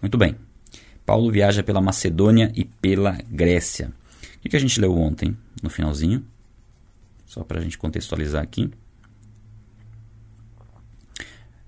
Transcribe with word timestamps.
Muito 0.00 0.16
bem. 0.16 0.36
Paulo 1.04 1.32
viaja 1.32 1.62
pela 1.62 1.80
Macedônia 1.80 2.52
e 2.54 2.64
pela 2.64 3.18
Grécia. 3.28 3.92
O 4.36 4.48
que 4.48 4.56
a 4.56 4.60
gente 4.60 4.80
leu 4.80 4.96
ontem, 4.96 5.36
no 5.60 5.68
finalzinho? 5.68 6.24
Só 7.26 7.42
para 7.42 7.58
a 7.58 7.62
gente 7.62 7.76
contextualizar 7.76 8.42
aqui. 8.42 8.70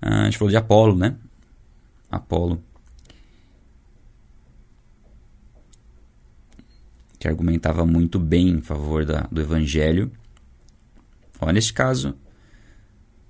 Ah, 0.01 0.21
a 0.21 0.25
gente 0.25 0.37
falou 0.37 0.49
de 0.49 0.55
Apolo, 0.55 0.95
né? 0.95 1.15
Apolo. 2.09 2.63
Que 7.19 7.27
argumentava 7.27 7.85
muito 7.85 8.17
bem 8.17 8.47
em 8.47 8.61
favor 8.61 9.05
da, 9.05 9.27
do 9.31 9.41
evangelho. 9.41 10.09
Olha, 11.39 11.53
neste 11.53 11.73
caso. 11.73 12.15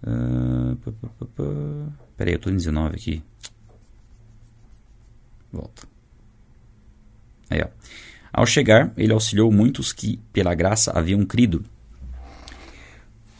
Uh, 0.04 0.75
peraí, 2.15 2.33
eu 2.33 2.38
estou 2.38 2.54
em 2.54 2.55
19 2.55 2.95
aqui. 2.95 3.23
Volta. 5.52 5.83
Aí, 7.50 7.61
ó. 7.61 7.68
Ao 8.33 8.46
chegar, 8.46 8.93
ele 8.96 9.11
auxiliou 9.11 9.51
muitos 9.51 9.91
que, 9.91 10.19
pela 10.32 10.55
graça, 10.55 10.91
haviam 10.97 11.25
crido, 11.25 11.65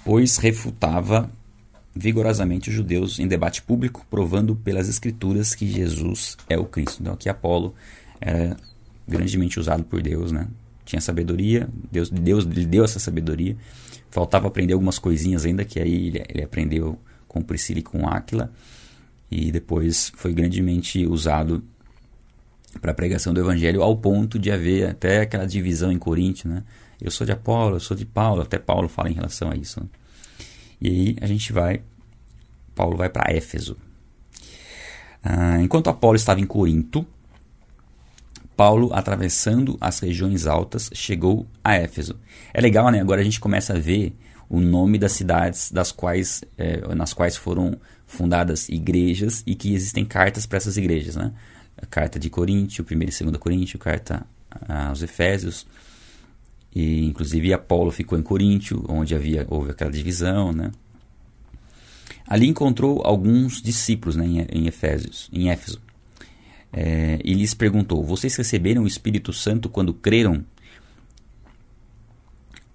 pois 0.04 0.38
refutava 0.38 1.32
vigorosamente 1.96 2.70
os 2.70 2.76
judeus 2.76 3.20
em 3.20 3.28
debate 3.28 3.62
público, 3.62 4.06
provando 4.10 4.56
pelas 4.56 4.90
escrituras 4.90 5.56
que 5.56 5.68
Jesus 5.68 6.38
é 6.50 6.58
o 6.58 6.66
Cristo. 6.66 7.02
Então, 7.02 7.14
aqui 7.14 7.30
Apolo 7.30 7.74
era 8.20 8.58
grandemente 9.08 9.60
usado 9.60 9.84
por 9.84 10.02
Deus, 10.02 10.32
né? 10.32 10.48
Tinha 10.84 11.00
sabedoria, 11.00 11.70
Deus, 11.90 12.10
Deus 12.10 12.44
lhe 12.44 12.66
deu 12.66 12.84
essa 12.84 13.00
sabedoria. 13.00 13.56
Faltava 14.10 14.48
aprender 14.48 14.74
algumas 14.74 15.00
coisinhas 15.00 15.46
ainda, 15.46 15.64
que 15.64 15.80
aí 15.80 16.08
ele, 16.08 16.24
ele 16.28 16.44
aprendeu 16.44 17.00
com 17.28 17.42
Priscila 17.42 17.80
e 17.80 17.84
com 17.84 18.08
Áquila, 18.10 18.52
e 19.30 19.54
depois 19.54 20.12
foi 20.18 20.34
grandemente 20.34 21.06
usado 21.08 21.64
para 22.80 22.92
a 22.92 22.94
pregação 22.94 23.34
do 23.34 23.40
evangelho, 23.42 23.82
ao 23.82 23.98
ponto 23.98 24.40
de 24.40 24.52
haver 24.52 24.90
até 24.90 25.22
aquela 25.22 25.46
divisão 25.46 25.92
em 25.92 25.98
Corinto, 25.98 26.48
né? 26.48 26.64
Eu 27.02 27.10
sou 27.10 27.26
de 27.26 27.32
Apolo, 27.32 27.78
eu 27.78 27.80
sou 27.80 27.98
de 27.98 28.06
Paulo, 28.06 28.42
até 28.42 28.60
Paulo 28.60 28.88
fala 28.88 29.10
em 29.10 29.14
relação 29.14 29.50
a 29.50 29.56
isso. 29.56 29.82
Né? 29.82 29.88
E 30.80 30.88
aí 30.88 31.16
a 31.20 31.26
gente 31.26 31.52
vai, 31.52 31.82
Paulo 32.76 32.96
vai 32.96 33.10
para 33.10 33.34
Éfeso. 33.34 33.76
Ah, 35.24 35.60
enquanto 35.60 35.90
Apolo 35.90 36.16
estava 36.16 36.40
em 36.40 36.46
Corinto, 36.46 37.06
Paulo, 38.56 38.94
atravessando 38.94 39.78
as 39.82 40.00
regiões 40.00 40.46
altas, 40.46 40.92
chegou 40.94 41.48
a 41.64 41.76
Éfeso. 41.76 42.20
É 42.54 42.62
legal, 42.62 42.90
né? 42.92 43.02
Agora 43.02 43.22
a 43.22 43.24
gente 43.24 43.40
começa 43.40 43.74
a 43.74 43.80
ver 43.80 44.16
o 44.48 44.60
nome 44.60 45.00
das 45.00 45.14
cidades 45.14 45.72
das 45.72 45.92
quais, 45.92 46.44
é, 46.58 46.94
nas 46.94 47.14
quais 47.14 47.36
foram 47.36 47.80
fundadas 48.06 48.70
igrejas 48.70 49.42
e 49.48 49.56
que 49.56 49.74
existem 49.74 50.06
cartas 50.06 50.46
para 50.46 50.58
essas 50.58 50.78
igrejas, 50.78 51.16
né? 51.16 51.32
A 51.78 51.86
carta 51.86 52.20
de 52.20 52.30
Coríntio, 52.30 52.86
1 52.90 52.94
e 52.94 53.24
2 53.24 53.38
Coríntio, 53.38 53.80
carta 53.80 54.26
aos 54.68 55.02
Efésios, 55.02 55.66
e 56.74 57.06
inclusive 57.06 57.54
Apolo 57.54 57.92
ficou 57.92 58.18
em 58.18 58.24
Coríntio, 58.24 58.84
onde 58.88 59.14
havia 59.14 59.46
houve 59.50 59.72
aquela 59.72 59.92
divisão, 59.92 60.52
né? 60.52 60.72
Ali 62.28 62.48
encontrou 62.48 63.02
alguns 63.04 63.62
discípulos 63.62 64.16
né, 64.16 64.48
em, 64.50 64.68
Efésios, 64.68 65.30
em 65.34 65.50
Éfeso. 65.50 65.82
É, 66.72 67.20
e 67.26 67.34
lhes 67.34 67.54
perguntou: 67.54 68.06
Vocês 68.06 68.34
receberam 68.38 68.84
o 68.84 68.88
Espírito 68.88 69.34
Santo 69.34 69.68
quando 69.68 69.94
creram? 69.94 70.46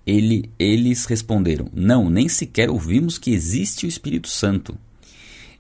Ele, 0.06 0.50
eles 0.58 1.06
responderam: 1.06 1.68
Não, 1.72 2.10
nem 2.10 2.28
sequer 2.28 2.68
ouvimos 2.68 3.16
que 3.16 3.32
existe 3.32 3.86
o 3.86 3.88
Espírito 3.88 4.28
Santo. 4.28 4.76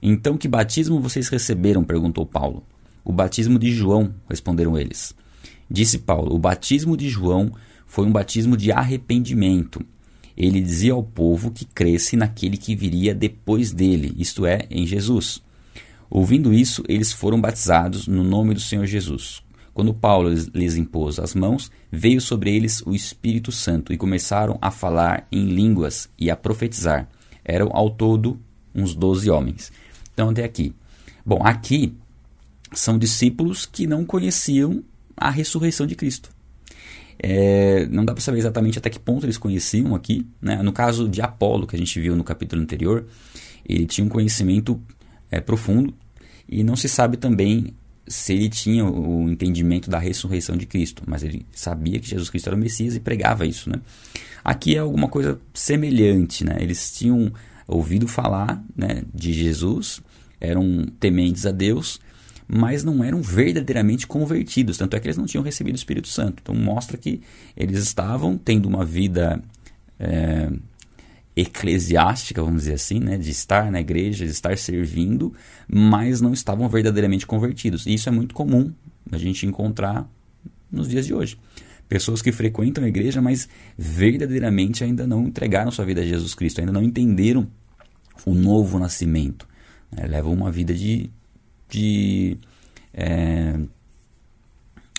Então, 0.02 0.36
que 0.36 0.46
batismo 0.46 1.00
vocês 1.00 1.28
receberam? 1.28 1.82
perguntou 1.82 2.26
Paulo. 2.26 2.62
O 3.06 3.12
batismo 3.12 3.56
de 3.56 3.70
João, 3.70 4.12
responderam 4.28 4.76
eles. 4.76 5.14
Disse 5.70 5.98
Paulo: 5.98 6.34
O 6.34 6.40
batismo 6.40 6.96
de 6.96 7.08
João 7.08 7.52
foi 7.86 8.04
um 8.04 8.10
batismo 8.10 8.56
de 8.56 8.72
arrependimento. 8.72 9.80
Ele 10.36 10.60
dizia 10.60 10.92
ao 10.92 11.04
povo 11.04 11.52
que 11.52 11.64
cresce 11.64 12.16
naquele 12.16 12.56
que 12.56 12.74
viria 12.74 13.14
depois 13.14 13.70
dele, 13.72 14.12
isto 14.18 14.44
é, 14.44 14.66
em 14.68 14.84
Jesus. 14.84 15.40
Ouvindo 16.10 16.52
isso, 16.52 16.82
eles 16.88 17.12
foram 17.12 17.40
batizados 17.40 18.08
no 18.08 18.24
nome 18.24 18.54
do 18.54 18.60
Senhor 18.60 18.86
Jesus. 18.86 19.40
Quando 19.72 19.94
Paulo 19.94 20.28
lhes 20.52 20.74
impôs 20.74 21.20
as 21.20 21.32
mãos, 21.32 21.70
veio 21.92 22.20
sobre 22.20 22.56
eles 22.56 22.82
o 22.84 22.92
Espírito 22.92 23.52
Santo 23.52 23.92
e 23.92 23.96
começaram 23.96 24.58
a 24.60 24.72
falar 24.72 25.28
em 25.30 25.46
línguas 25.46 26.08
e 26.18 26.28
a 26.28 26.34
profetizar. 26.34 27.08
Eram 27.44 27.70
ao 27.72 27.88
todo 27.88 28.40
uns 28.74 28.96
doze 28.96 29.30
homens. 29.30 29.70
Então, 30.12 30.30
até 30.30 30.42
aqui. 30.42 30.74
Bom, 31.24 31.40
aqui 31.44 31.96
são 32.72 32.98
discípulos 32.98 33.66
que 33.66 33.86
não 33.86 34.04
conheciam 34.04 34.82
a 35.16 35.30
ressurreição 35.30 35.86
de 35.86 35.94
Cristo. 35.94 36.30
É, 37.18 37.86
não 37.86 38.04
dá 38.04 38.12
para 38.12 38.22
saber 38.22 38.38
exatamente 38.38 38.78
até 38.78 38.90
que 38.90 38.98
ponto 38.98 39.24
eles 39.24 39.38
conheciam 39.38 39.94
aqui. 39.94 40.26
Né? 40.40 40.62
No 40.62 40.72
caso 40.72 41.08
de 41.08 41.22
Apolo, 41.22 41.66
que 41.66 41.74
a 41.74 41.78
gente 41.78 41.98
viu 42.00 42.14
no 42.14 42.24
capítulo 42.24 42.62
anterior, 42.62 43.06
ele 43.66 43.86
tinha 43.86 44.04
um 44.04 44.10
conhecimento 44.10 44.80
é, 45.30 45.40
profundo 45.40 45.94
e 46.48 46.62
não 46.62 46.76
se 46.76 46.88
sabe 46.88 47.16
também 47.16 47.74
se 48.06 48.32
ele 48.34 48.48
tinha 48.48 48.84
o 48.84 49.28
entendimento 49.28 49.90
da 49.90 49.98
ressurreição 49.98 50.56
de 50.56 50.64
Cristo, 50.64 51.02
mas 51.06 51.24
ele 51.24 51.44
sabia 51.50 51.98
que 51.98 52.08
Jesus 52.08 52.30
Cristo 52.30 52.48
era 52.48 52.56
o 52.56 52.58
Messias 52.58 52.94
e 52.94 53.00
pregava 53.00 53.44
isso. 53.44 53.68
Né? 53.68 53.80
Aqui 54.44 54.76
é 54.76 54.78
alguma 54.78 55.08
coisa 55.08 55.40
semelhante. 55.52 56.44
Né? 56.44 56.56
Eles 56.60 56.92
tinham 56.96 57.32
ouvido 57.66 58.06
falar 58.06 58.62
né, 58.76 59.02
de 59.12 59.32
Jesus, 59.32 60.00
eram 60.40 60.86
tementes 61.00 61.46
a 61.46 61.50
Deus, 61.50 61.98
mas 62.48 62.84
não 62.84 63.02
eram 63.02 63.20
verdadeiramente 63.22 64.06
convertidos. 64.06 64.78
Tanto 64.78 64.96
é 64.96 65.00
que 65.00 65.06
eles 65.06 65.16
não 65.16 65.26
tinham 65.26 65.42
recebido 65.42 65.74
o 65.74 65.78
Espírito 65.78 66.08
Santo. 66.08 66.40
Então 66.42 66.54
mostra 66.54 66.96
que 66.96 67.20
eles 67.56 67.78
estavam 67.78 68.38
tendo 68.38 68.66
uma 68.66 68.84
vida 68.84 69.42
é, 69.98 70.50
eclesiástica, 71.34 72.42
vamos 72.42 72.62
dizer 72.62 72.74
assim, 72.74 72.98
né? 72.98 73.18
de 73.18 73.30
estar 73.30 73.70
na 73.70 73.80
igreja, 73.80 74.24
de 74.24 74.30
estar 74.30 74.56
servindo, 74.56 75.34
mas 75.68 76.20
não 76.20 76.32
estavam 76.32 76.68
verdadeiramente 76.68 77.26
convertidos. 77.26 77.86
E 77.86 77.94
isso 77.94 78.08
é 78.08 78.12
muito 78.12 78.34
comum 78.34 78.72
a 79.10 79.18
gente 79.18 79.44
encontrar 79.44 80.08
nos 80.70 80.88
dias 80.88 81.06
de 81.06 81.14
hoje. 81.14 81.38
Pessoas 81.88 82.20
que 82.20 82.32
frequentam 82.32 82.82
a 82.84 82.88
igreja, 82.88 83.22
mas 83.22 83.48
verdadeiramente 83.78 84.82
ainda 84.82 85.06
não 85.06 85.28
entregaram 85.28 85.70
sua 85.70 85.84
vida 85.84 86.00
a 86.00 86.04
Jesus 86.04 86.34
Cristo, 86.34 86.60
ainda 86.60 86.72
não 86.72 86.82
entenderam 86.82 87.46
o 88.24 88.34
novo 88.34 88.78
nascimento. 88.78 89.46
Né? 89.92 90.06
Levam 90.06 90.32
uma 90.32 90.50
vida 90.50 90.74
de 90.74 91.10
de 91.68 92.38
é, 92.92 93.58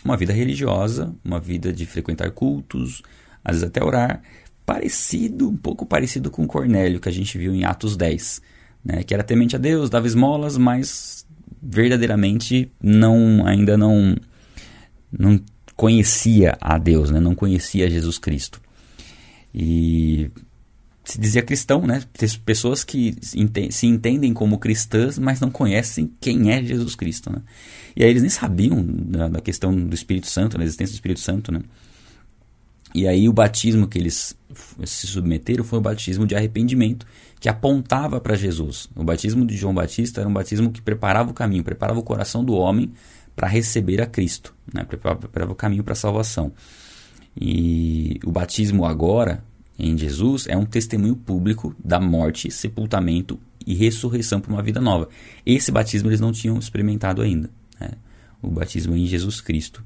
uma 0.03 0.15
vida 0.15 0.33
religiosa, 0.33 1.13
uma 1.23 1.39
vida 1.39 1.73
de 1.73 1.85
frequentar 1.85 2.31
cultos, 2.31 3.01
às 3.43 3.57
vezes 3.57 3.67
até 3.67 3.83
orar, 3.83 4.21
parecido, 4.65 5.49
um 5.49 5.57
pouco 5.57 5.85
parecido 5.85 6.29
com 6.29 6.45
Cornélio, 6.45 6.99
que 6.99 7.09
a 7.09 7.11
gente 7.11 7.37
viu 7.37 7.53
em 7.53 7.63
Atos 7.63 7.95
10, 7.95 8.41
né, 8.83 9.03
que 9.03 9.13
era 9.13 9.23
temente 9.23 9.55
a 9.55 9.59
Deus, 9.59 9.89
dava 9.89 10.07
esmolas, 10.07 10.57
mas 10.57 11.25
verdadeiramente 11.61 12.71
não 12.81 13.45
ainda 13.45 13.77
não 13.77 14.15
não 15.11 15.39
conhecia 15.75 16.57
a 16.59 16.77
Deus, 16.77 17.09
né, 17.09 17.19
não 17.19 17.33
conhecia 17.33 17.89
Jesus 17.89 18.17
Cristo. 18.17 18.61
E 19.53 20.29
se 21.07 21.17
dizia 21.19 21.41
cristão, 21.41 21.87
né? 21.87 22.03
Pessoas 22.43 22.83
que 22.83 23.15
se 23.21 23.87
entendem 23.87 24.33
como 24.33 24.59
cristãs, 24.59 25.17
mas 25.17 25.39
não 25.39 25.49
conhecem 25.49 26.11
quem 26.19 26.51
é 26.51 26.61
Jesus 26.61 26.95
Cristo, 26.95 27.31
né? 27.31 27.41
E 27.95 28.03
aí 28.03 28.09
eles 28.09 28.21
nem 28.21 28.29
sabiam 28.29 28.85
da, 28.85 29.29
da 29.29 29.39
questão 29.39 29.73
do 29.73 29.95
Espírito 29.95 30.27
Santo, 30.27 30.57
da 30.57 30.65
existência 30.65 30.91
do 30.91 30.95
Espírito 30.95 31.21
Santo, 31.21 31.49
né? 31.49 31.61
E 32.93 33.07
aí 33.07 33.29
o 33.29 33.33
batismo 33.33 33.87
que 33.87 33.97
eles 33.97 34.35
se 34.85 35.07
submeteram 35.07 35.63
foi 35.63 35.79
o 35.79 35.81
batismo 35.81 36.27
de 36.27 36.35
arrependimento, 36.35 37.07
que 37.39 37.47
apontava 37.47 38.19
para 38.19 38.35
Jesus. 38.35 38.89
O 38.93 39.03
batismo 39.03 39.45
de 39.45 39.55
João 39.55 39.73
Batista 39.73 40.19
era 40.19 40.29
um 40.29 40.33
batismo 40.33 40.71
que 40.71 40.81
preparava 40.81 41.31
o 41.31 41.33
caminho, 41.33 41.63
preparava 41.63 41.99
o 41.99 42.03
coração 42.03 42.43
do 42.43 42.53
homem 42.53 42.91
para 43.33 43.47
receber 43.47 44.01
a 44.01 44.05
Cristo, 44.05 44.53
né? 44.73 44.83
preparava 44.83 45.53
o 45.53 45.55
caminho 45.55 45.85
para 45.85 45.93
a 45.93 45.95
salvação. 45.95 46.51
E 47.39 48.19
o 48.25 48.31
batismo 48.31 48.83
agora 48.83 49.43
em 49.77 49.97
Jesus 49.97 50.47
é 50.47 50.57
um 50.57 50.65
testemunho 50.65 51.15
público 51.15 51.75
da 51.83 51.99
morte, 51.99 52.49
sepultamento 52.49 53.39
e 53.65 53.75
ressurreição 53.75 54.39
para 54.39 54.51
uma 54.51 54.63
vida 54.63 54.81
nova. 54.81 55.09
Esse 55.45 55.71
batismo 55.71 56.09
eles 56.09 56.19
não 56.19 56.31
tinham 56.31 56.57
experimentado 56.57 57.21
ainda. 57.21 57.49
Né? 57.79 57.91
O 58.41 58.49
batismo 58.49 58.95
em 58.95 59.05
Jesus 59.05 59.39
Cristo. 59.39 59.83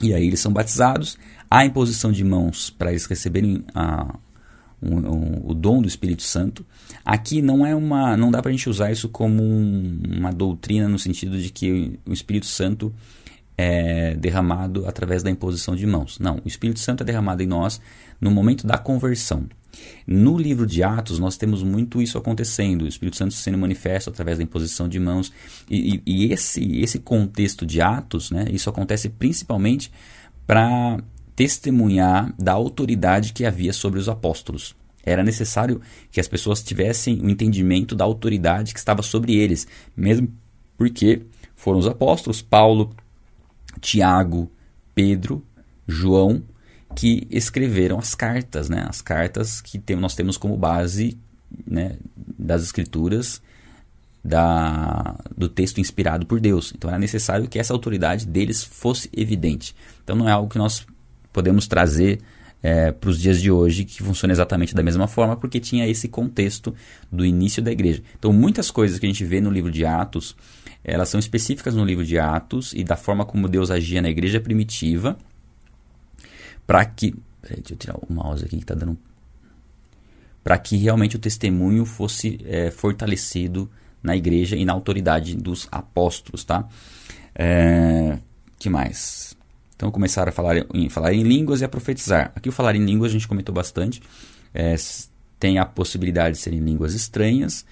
E 0.00 0.14
aí 0.14 0.26
eles 0.26 0.40
são 0.40 0.52
batizados, 0.52 1.18
há 1.50 1.64
imposição 1.64 2.12
de 2.12 2.24
mãos 2.24 2.70
para 2.70 2.90
eles 2.90 3.04
receberem 3.06 3.64
a, 3.74 4.16
um, 4.80 4.96
um, 4.96 5.50
o 5.50 5.54
dom 5.54 5.82
do 5.82 5.88
Espírito 5.88 6.22
Santo. 6.22 6.64
Aqui 7.04 7.42
não 7.42 7.66
é 7.66 7.74
uma, 7.74 8.16
não 8.16 8.30
dá 8.30 8.40
para 8.40 8.50
a 8.50 8.52
gente 8.52 8.68
usar 8.68 8.92
isso 8.92 9.08
como 9.08 9.42
um, 9.42 10.00
uma 10.18 10.32
doutrina 10.32 10.88
no 10.88 10.98
sentido 10.98 11.38
de 11.38 11.50
que 11.50 11.98
o 12.06 12.12
Espírito 12.12 12.46
Santo 12.46 12.94
é 13.58 14.14
derramado 14.14 14.86
através 14.86 15.24
da 15.24 15.30
imposição 15.30 15.74
de 15.74 15.84
mãos. 15.84 16.20
Não, 16.20 16.40
o 16.44 16.46
Espírito 16.48 16.78
Santo 16.78 17.02
é 17.02 17.04
derramado 17.04 17.42
em 17.42 17.46
nós 17.46 17.80
no 18.20 18.30
momento 18.30 18.64
da 18.64 18.78
conversão. 18.78 19.46
No 20.06 20.38
livro 20.38 20.64
de 20.64 20.82
Atos, 20.82 21.18
nós 21.18 21.36
temos 21.36 21.62
muito 21.62 22.00
isso 22.00 22.16
acontecendo, 22.16 22.82
o 22.82 22.88
Espírito 22.88 23.16
Santo 23.16 23.34
sendo 23.34 23.58
manifesto 23.58 24.10
através 24.10 24.38
da 24.38 24.44
imposição 24.44 24.88
de 24.88 25.00
mãos. 25.00 25.32
E, 25.68 25.96
e, 25.96 26.02
e 26.06 26.32
esse, 26.32 26.80
esse 26.80 27.00
contexto 27.00 27.66
de 27.66 27.80
Atos, 27.80 28.30
né, 28.30 28.46
isso 28.50 28.70
acontece 28.70 29.08
principalmente 29.08 29.90
para 30.46 30.98
testemunhar 31.34 32.32
da 32.38 32.52
autoridade 32.52 33.32
que 33.32 33.44
havia 33.44 33.72
sobre 33.72 33.98
os 33.98 34.08
apóstolos. 34.08 34.74
Era 35.04 35.24
necessário 35.24 35.80
que 36.10 36.20
as 36.20 36.28
pessoas 36.28 36.62
tivessem 36.62 37.20
o 37.20 37.24
um 37.24 37.28
entendimento 37.28 37.94
da 37.94 38.04
autoridade 38.04 38.72
que 38.72 38.78
estava 38.78 39.02
sobre 39.02 39.34
eles, 39.34 39.66
mesmo 39.96 40.28
porque 40.76 41.22
foram 41.56 41.78
os 41.78 41.86
apóstolos, 41.86 42.40
Paulo, 42.40 42.94
Tiago, 43.80 44.50
Pedro, 44.94 45.44
João, 45.86 46.42
que 46.94 47.26
escreveram 47.30 47.98
as 47.98 48.14
cartas, 48.14 48.68
né? 48.68 48.86
As 48.88 49.00
cartas 49.00 49.60
que 49.60 49.78
tem, 49.78 49.96
nós 49.96 50.14
temos 50.14 50.36
como 50.36 50.56
base 50.56 51.18
né, 51.66 51.96
das 52.38 52.62
escrituras 52.62 53.40
da, 54.24 55.16
do 55.36 55.48
texto 55.48 55.80
inspirado 55.80 56.26
por 56.26 56.40
Deus. 56.40 56.72
Então 56.76 56.90
era 56.90 56.98
necessário 56.98 57.48
que 57.48 57.58
essa 57.58 57.72
autoridade 57.72 58.26
deles 58.26 58.62
fosse 58.64 59.08
evidente. 59.16 59.74
Então 60.02 60.16
não 60.16 60.28
é 60.28 60.32
algo 60.32 60.50
que 60.50 60.58
nós 60.58 60.86
podemos 61.32 61.66
trazer 61.66 62.20
é, 62.62 62.90
para 62.90 63.10
os 63.10 63.20
dias 63.20 63.40
de 63.40 63.50
hoje 63.50 63.84
que 63.84 64.02
funciona 64.02 64.32
exatamente 64.32 64.74
da 64.74 64.82
mesma 64.82 65.06
forma, 65.06 65.36
porque 65.36 65.60
tinha 65.60 65.86
esse 65.86 66.08
contexto 66.08 66.74
do 67.10 67.24
início 67.24 67.62
da 67.62 67.70
igreja. 67.70 68.02
Então 68.18 68.32
muitas 68.32 68.70
coisas 68.70 68.98
que 68.98 69.06
a 69.06 69.08
gente 69.08 69.24
vê 69.24 69.40
no 69.40 69.50
livro 69.50 69.70
de 69.70 69.84
Atos, 69.84 70.36
elas 70.82 71.08
são 71.08 71.18
específicas 71.18 71.74
no 71.74 71.84
livro 71.84 72.04
de 72.04 72.18
Atos 72.18 72.72
e 72.72 72.84
da 72.84 72.96
forma 72.96 73.24
como 73.24 73.48
Deus 73.48 73.70
agia 73.70 74.00
na 74.00 74.08
igreja 74.08 74.40
primitiva 74.40 75.16
para 76.66 76.84
que. 76.84 77.14
Peraí, 77.40 77.56
deixa 77.56 77.74
eu 77.74 77.78
tirar 77.78 77.96
o 77.96 78.12
mouse 78.12 78.44
aqui 78.44 78.56
que 78.56 78.62
está 78.64 78.74
dando. 78.74 78.98
Para 80.44 80.58
que 80.58 80.76
realmente 80.76 81.16
o 81.16 81.18
testemunho 81.18 81.84
fosse 81.84 82.38
é, 82.44 82.70
fortalecido 82.70 83.70
na 84.02 84.16
igreja 84.16 84.56
e 84.56 84.64
na 84.64 84.72
autoridade 84.72 85.34
dos 85.34 85.66
apóstolos, 85.70 86.44
tá? 86.44 86.68
É, 87.34 88.18
que 88.58 88.68
mais? 88.68 89.36
Então 89.74 89.90
começaram 89.90 90.30
a 90.30 90.32
falar 90.32 90.56
em, 90.74 90.88
falar 90.88 91.14
em 91.14 91.22
línguas 91.22 91.60
e 91.60 91.64
a 91.64 91.68
profetizar. 91.68 92.32
Aqui 92.34 92.48
o 92.48 92.52
falar 92.52 92.74
em 92.76 92.84
línguas 92.84 93.10
a 93.10 93.12
gente 93.12 93.28
comentou 93.28 93.54
bastante. 93.54 94.02
É, 94.52 94.74
tem 95.38 95.58
a 95.58 95.64
possibilidade 95.64 96.36
de 96.36 96.42
serem 96.42 96.60
línguas 96.60 96.94
estranhas, 96.94 97.64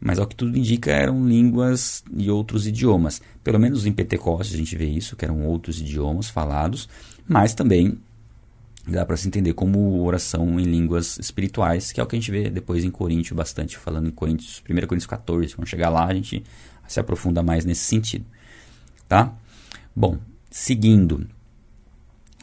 mas 0.00 0.18
ao 0.18 0.26
que 0.26 0.34
tudo 0.34 0.56
indica 0.56 0.90
eram 0.90 1.28
línguas 1.28 2.02
e 2.16 2.30
outros 2.30 2.66
idiomas. 2.66 3.20
Pelo 3.44 3.58
menos 3.58 3.84
em 3.84 3.92
Pentecostes 3.92 4.54
a 4.54 4.58
gente 4.58 4.76
vê 4.76 4.86
isso, 4.86 5.14
que 5.14 5.24
eram 5.24 5.44
outros 5.46 5.80
idiomas 5.80 6.30
falados, 6.30 6.88
mas 7.28 7.54
também 7.54 7.98
dá 8.86 9.04
para 9.04 9.16
se 9.16 9.28
entender 9.28 9.52
como 9.52 10.02
oração 10.02 10.58
em 10.58 10.64
línguas 10.64 11.18
espirituais, 11.18 11.92
que 11.92 12.00
é 12.00 12.02
o 12.02 12.06
que 12.06 12.16
a 12.16 12.18
gente 12.18 12.30
vê 12.30 12.48
depois 12.48 12.84
em 12.84 12.90
Coríntios 12.90 13.36
bastante, 13.36 13.76
falando 13.76 14.08
em 14.08 14.12
Coríntios, 14.12 14.62
1 14.68 14.74
Coríntios 14.86 15.06
14. 15.06 15.54
Quando 15.54 15.68
chegar 15.68 15.90
lá, 15.90 16.06
a 16.06 16.14
gente 16.14 16.42
se 16.88 16.98
aprofunda 16.98 17.42
mais 17.42 17.64
nesse 17.64 17.82
sentido. 17.82 18.24
Tá? 19.08 19.32
Bom, 19.94 20.18
seguindo. 20.50 21.26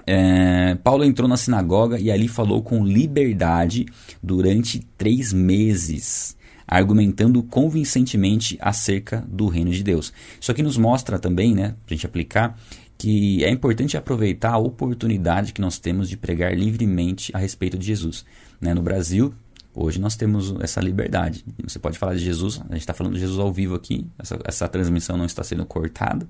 É, 0.05 0.75
Paulo 0.75 1.03
entrou 1.03 1.27
na 1.27 1.35
sinagoga 1.35 1.99
e 1.99 2.09
ali 2.09 2.29
falou 2.29 2.61
com 2.61 2.85
liberdade 2.85 3.85
durante 4.23 4.79
três 4.97 5.33
meses, 5.33 6.36
argumentando 6.67 7.41
convincentemente 7.41 8.57
acerca 8.59 9.25
do 9.27 9.47
reino 9.47 9.71
de 9.71 9.81
Deus. 9.81 10.11
Isso 10.39 10.51
aqui 10.51 10.61
nos 10.61 10.77
mostra 10.77 11.17
também, 11.17 11.55
né, 11.55 11.75
para 11.85 11.93
a 11.93 11.95
gente 11.95 12.05
aplicar, 12.05 12.59
que 12.97 13.43
é 13.43 13.49
importante 13.49 13.95
aproveitar 13.95 14.51
a 14.51 14.57
oportunidade 14.57 15.53
que 15.53 15.61
nós 15.61 15.79
temos 15.79 16.09
de 16.09 16.17
pregar 16.17 16.53
livremente 16.57 17.31
a 17.33 17.37
respeito 17.37 17.77
de 17.77 17.85
Jesus. 17.85 18.25
Né? 18.59 18.73
No 18.73 18.81
Brasil, 18.81 19.33
hoje 19.73 19.99
nós 19.99 20.15
temos 20.15 20.53
essa 20.59 20.81
liberdade. 20.81 21.45
Você 21.63 21.77
pode 21.77 21.97
falar 21.97 22.15
de 22.15 22.25
Jesus, 22.25 22.59
a 22.61 22.73
gente 22.73 22.79
está 22.79 22.93
falando 22.93 23.13
de 23.13 23.19
Jesus 23.19 23.39
ao 23.39 23.53
vivo 23.53 23.75
aqui, 23.75 24.07
essa, 24.17 24.39
essa 24.43 24.67
transmissão 24.67 25.15
não 25.15 25.25
está 25.25 25.43
sendo 25.43 25.65
cortada. 25.65 26.27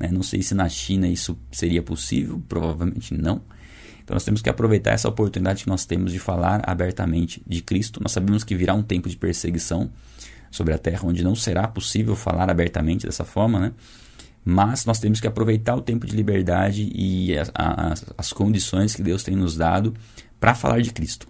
Né? 0.00 0.08
Não 0.10 0.22
sei 0.22 0.42
se 0.42 0.54
na 0.54 0.68
China 0.68 1.06
isso 1.06 1.38
seria 1.52 1.82
possível, 1.82 2.42
provavelmente 2.48 3.14
não. 3.14 3.42
Então 4.06 4.14
nós 4.14 4.22
temos 4.22 4.40
que 4.40 4.48
aproveitar 4.48 4.92
essa 4.92 5.08
oportunidade 5.08 5.64
que 5.64 5.68
nós 5.68 5.84
temos 5.84 6.12
de 6.12 6.20
falar 6.20 6.62
abertamente 6.64 7.42
de 7.44 7.60
Cristo. 7.60 8.00
Nós 8.00 8.12
sabemos 8.12 8.44
que 8.44 8.54
virá 8.54 8.72
um 8.72 8.82
tempo 8.82 9.08
de 9.08 9.16
perseguição 9.16 9.90
sobre 10.48 10.72
a 10.72 10.78
terra, 10.78 11.00
onde 11.02 11.24
não 11.24 11.34
será 11.34 11.66
possível 11.66 12.14
falar 12.14 12.48
abertamente 12.48 13.04
dessa 13.04 13.24
forma, 13.24 13.58
né? 13.58 13.72
mas 14.44 14.84
nós 14.84 15.00
temos 15.00 15.20
que 15.20 15.26
aproveitar 15.26 15.74
o 15.74 15.80
tempo 15.80 16.06
de 16.06 16.14
liberdade 16.14 16.88
e 16.94 17.36
as, 17.36 17.50
as, 17.52 18.04
as 18.16 18.32
condições 18.32 18.94
que 18.94 19.02
Deus 19.02 19.24
tem 19.24 19.34
nos 19.34 19.56
dado 19.56 19.92
para 20.38 20.54
falar 20.54 20.80
de 20.80 20.92
Cristo. 20.92 21.26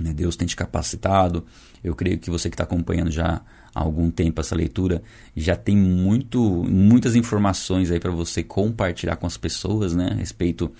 Né? 0.00 0.14
Deus 0.14 0.34
tem 0.34 0.48
te 0.48 0.56
capacitado. 0.56 1.44
Eu 1.84 1.94
creio 1.94 2.18
que 2.18 2.30
você 2.30 2.48
que 2.48 2.54
está 2.54 2.64
acompanhando 2.64 3.10
já 3.10 3.42
há 3.78 3.84
algum 3.84 4.10
tempo 4.10 4.40
essa 4.40 4.54
leitura 4.54 5.02
já 5.36 5.54
tem 5.54 5.76
muito, 5.76 6.40
muitas 6.64 7.14
informações 7.14 7.90
aí 7.90 8.00
para 8.00 8.10
você 8.10 8.42
compartilhar 8.42 9.16
com 9.16 9.26
as 9.26 9.36
pessoas 9.36 9.94
né, 9.94 10.08
a 10.10 10.14
respeito 10.14 10.70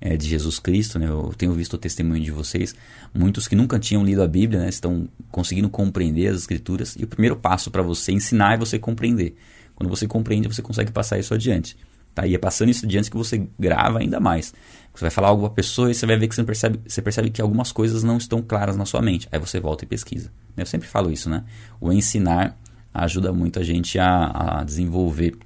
é, 0.00 0.16
de 0.16 0.26
Jesus 0.26 0.58
Cristo. 0.58 0.98
Né? 0.98 1.08
Eu 1.08 1.34
tenho 1.36 1.52
visto 1.52 1.74
o 1.74 1.78
testemunho 1.78 2.22
de 2.22 2.30
vocês, 2.30 2.74
muitos 3.14 3.46
que 3.46 3.54
nunca 3.54 3.78
tinham 3.78 4.04
lido 4.04 4.22
a 4.22 4.26
Bíblia 4.26 4.60
né, 4.60 4.68
estão 4.68 5.08
conseguindo 5.30 5.68
compreender 5.68 6.28
as 6.28 6.38
Escrituras. 6.38 6.96
E 6.98 7.04
o 7.04 7.06
primeiro 7.06 7.36
passo 7.36 7.70
para 7.70 7.82
você 7.82 8.12
ensinar 8.12 8.54
é 8.54 8.58
você 8.58 8.78
compreender. 8.78 9.36
Quando 9.74 9.90
você 9.90 10.06
compreende, 10.06 10.48
você 10.48 10.62
consegue 10.62 10.90
passar 10.90 11.18
isso 11.18 11.34
adiante. 11.34 11.76
Tá? 12.16 12.26
E 12.26 12.34
é 12.34 12.38
passando 12.38 12.70
isso 12.70 12.86
adiante 12.86 13.10
que 13.10 13.16
você 13.16 13.46
grava 13.60 13.98
ainda 13.98 14.18
mais. 14.18 14.54
Você 14.94 15.02
vai 15.02 15.10
falar 15.10 15.28
algo 15.28 15.42
para 15.42 15.56
pessoa 15.56 15.90
e 15.90 15.94
você 15.94 16.06
vai 16.06 16.16
ver 16.16 16.28
que 16.28 16.34
você 16.34 16.42
percebe, 16.42 16.80
você 16.88 17.02
percebe 17.02 17.28
que 17.28 17.42
algumas 17.42 17.70
coisas 17.70 18.02
não 18.02 18.16
estão 18.16 18.40
claras 18.40 18.74
na 18.74 18.86
sua 18.86 19.02
mente. 19.02 19.28
Aí 19.30 19.38
você 19.38 19.60
volta 19.60 19.84
e 19.84 19.86
pesquisa. 19.86 20.32
Eu 20.56 20.64
sempre 20.64 20.88
falo 20.88 21.12
isso, 21.12 21.28
né? 21.28 21.44
O 21.78 21.92
ensinar 21.92 22.56
ajuda 22.94 23.34
muito 23.34 23.58
a 23.58 23.62
gente 23.62 23.98
a, 23.98 24.60
a 24.60 24.64
desenvolver 24.64 25.36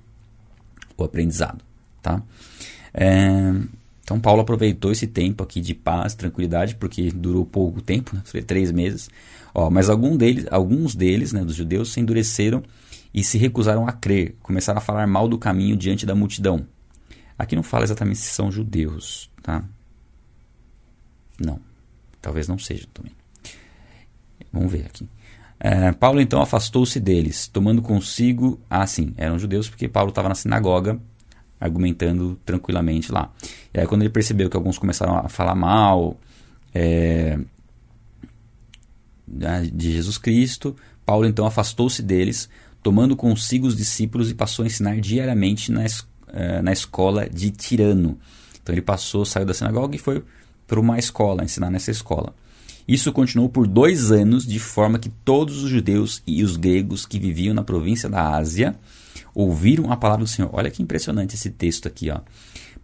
o 0.97 1.03
aprendizado, 1.03 1.65
tá? 2.01 2.23
É, 2.95 3.53
então 4.05 4.21
Paulo 4.21 4.43
aproveitou 4.43 4.93
esse 4.93 5.09
tempo 5.09 5.43
aqui 5.43 5.61
de 5.61 5.75
paz, 5.75 6.15
tranquilidade, 6.15 6.77
porque 6.77 7.11
durou 7.11 7.45
pouco 7.45 7.83
tempo, 7.83 8.15
né? 8.15 8.23
três 8.43 8.71
meses. 8.71 9.11
Ó, 9.53 9.69
mas 9.71 9.91
algum 9.91 10.17
deles, 10.17 10.47
alguns 10.53 10.95
deles, 10.95 11.33
né, 11.33 11.45
dos 11.45 11.57
judeus, 11.57 11.93
se 11.93 11.99
endureceram 11.99 12.63
e 13.13 13.25
se 13.25 13.39
recusaram 13.39 13.87
a 13.87 13.93
crer, 13.93 14.37
começaram 14.43 14.79
a 14.79 14.81
falar 14.81 15.07
mal 15.07 15.29
do 15.29 15.39
caminho 15.39 15.77
diante 15.77 16.07
da 16.07 16.15
multidão. 16.15 16.67
Aqui 17.39 17.57
não 17.57 17.63
fala 17.63 17.85
exatamente 17.85 18.19
se 18.19 18.33
são 18.33 18.51
judeus, 18.51 19.31
tá? 19.43 19.65
Não, 21.39 21.59
talvez 22.21 22.47
não 22.47 22.59
sejam 22.59 22.89
também. 22.93 23.13
Vamos 24.53 24.71
ver 24.71 24.87
aqui. 24.87 25.09
É, 25.59 25.93
Paulo 25.93 26.21
então 26.21 26.41
afastou-se 26.41 26.99
deles, 26.99 27.47
tomando 27.47 27.83
consigo. 27.83 28.61
Ah, 28.69 28.87
sim, 28.87 29.15
eram 29.17 29.39
judeus 29.39 29.69
porque 29.69 29.89
Paulo 29.89 30.11
estava 30.11 30.29
na 30.29 30.35
sinagoga 30.35 31.01
argumentando 31.61 32.41
tranquilamente 32.45 33.13
lá. 33.13 33.31
E 33.73 33.79
aí, 33.79 33.87
quando 33.87 34.03
ele 34.03 34.11
percebeu 34.11 34.49
que 34.49 34.57
alguns 34.57 34.79
começaram 34.79 35.19
a 35.19 35.29
falar 35.29 35.55
mal 35.55 36.19
é, 36.75 37.39
de 39.71 39.93
Jesus 39.93 40.17
Cristo, 40.17 40.75
Paulo 41.05 41.27
então 41.27 41.45
afastou-se 41.45 42.03
deles, 42.03 42.49
tomando 42.83 43.17
consigo 43.17 43.67
os 43.67 43.77
discípulos 43.77 44.31
e 44.31 44.35
passou 44.35 44.63
a 44.63 44.67
ensinar 44.67 45.01
diariamente 45.01 45.71
na, 45.71 45.85
es 45.85 46.01
uh, 46.01 46.63
na 46.63 46.73
escola 46.73 47.29
de 47.29 47.51
Tirano. 47.51 48.19
Então 48.63 48.75
ele 48.75 48.83
passou, 48.83 49.25
saiu 49.25 49.47
da 49.47 49.55
sinagoga 49.55 49.97
e 49.97 49.99
foi 49.99 50.23
para 50.67 50.81
uma 50.81 50.99
escola, 50.99 51.45
ensinar 51.45 51.71
nessa 51.71 51.91
escola. 51.91 52.35
Isso 52.87 53.13
continuou 53.13 53.49
por 53.49 53.67
dois 53.67 54.11
anos, 54.11 54.47
de 54.47 54.59
forma 54.59 54.99
que 54.99 55.09
todos 55.09 55.63
os 55.63 55.71
judeus 55.71 56.23
e 56.27 56.43
os 56.43 56.57
gregos 56.57 57.07
que 57.07 57.19
viviam 57.19 57.55
na 57.55 57.63
província 57.63 58.09
da 58.09 58.37
Ásia 58.37 58.77
ouviram 59.35 59.93
a 59.93 59.97
palavra 59.97 60.25
do 60.25 60.31
Senhor. 60.31 60.51
Olha 60.53 60.71
que 60.71 60.83
impressionante 60.83 61.35
esse 61.35 61.51
texto 61.51 61.87
aqui. 61.87 62.11
Ó. 62.11 62.21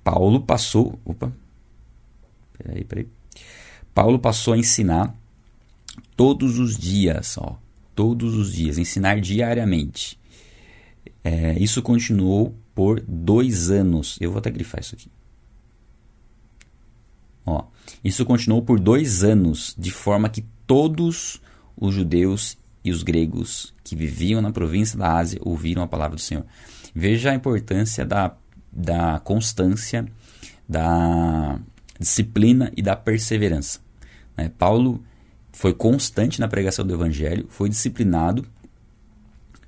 Paulo 0.04 0.40
passou. 0.40 0.98
Opa! 1.04 1.32
Peraí, 2.56 2.84
peraí. 2.84 3.08
Paulo 3.92 4.18
passou 4.18 4.54
a 4.54 4.58
ensinar 4.58 5.14
todos 6.16 6.58
os 6.58 6.76
dias. 6.76 7.36
Ó, 7.38 7.56
todos 7.96 8.36
os 8.36 8.52
dias, 8.52 8.78
ensinar 8.78 9.20
diariamente. 9.20 10.16
É, 11.24 11.58
isso 11.58 11.82
continuou 11.82 12.54
por 12.74 13.00
dois 13.00 13.70
anos. 13.70 14.16
Eu 14.20 14.30
vou 14.30 14.38
até 14.38 14.50
grifar 14.50 14.80
isso 14.80 14.94
aqui. 14.94 15.10
Ó, 17.44 17.64
isso 18.04 18.24
continuou 18.24 18.62
por 18.62 18.78
dois 18.78 19.24
anos, 19.24 19.74
de 19.78 19.90
forma 19.90 20.28
que 20.28 20.44
todos 20.66 21.40
os 21.76 21.94
judeus 21.94 22.58
e 22.84 22.90
os 22.90 23.02
gregos 23.02 23.74
que 23.82 23.96
viviam 23.96 24.40
na 24.40 24.52
província 24.52 24.98
da 24.98 25.16
Ásia 25.16 25.40
ouviram 25.42 25.82
a 25.82 25.88
palavra 25.88 26.16
do 26.16 26.22
Senhor. 26.22 26.44
Veja 26.94 27.30
a 27.30 27.34
importância 27.34 28.04
da, 28.04 28.36
da 28.70 29.18
constância, 29.20 30.06
da 30.68 31.58
disciplina 31.98 32.72
e 32.76 32.82
da 32.82 32.94
perseverança. 32.94 33.80
Né? 34.36 34.50
Paulo 34.58 35.02
foi 35.56 35.72
constante 35.72 36.38
na 36.38 36.46
pregação 36.46 36.86
do 36.86 36.92
evangelho, 36.92 37.46
foi 37.48 37.70
disciplinado, 37.70 38.44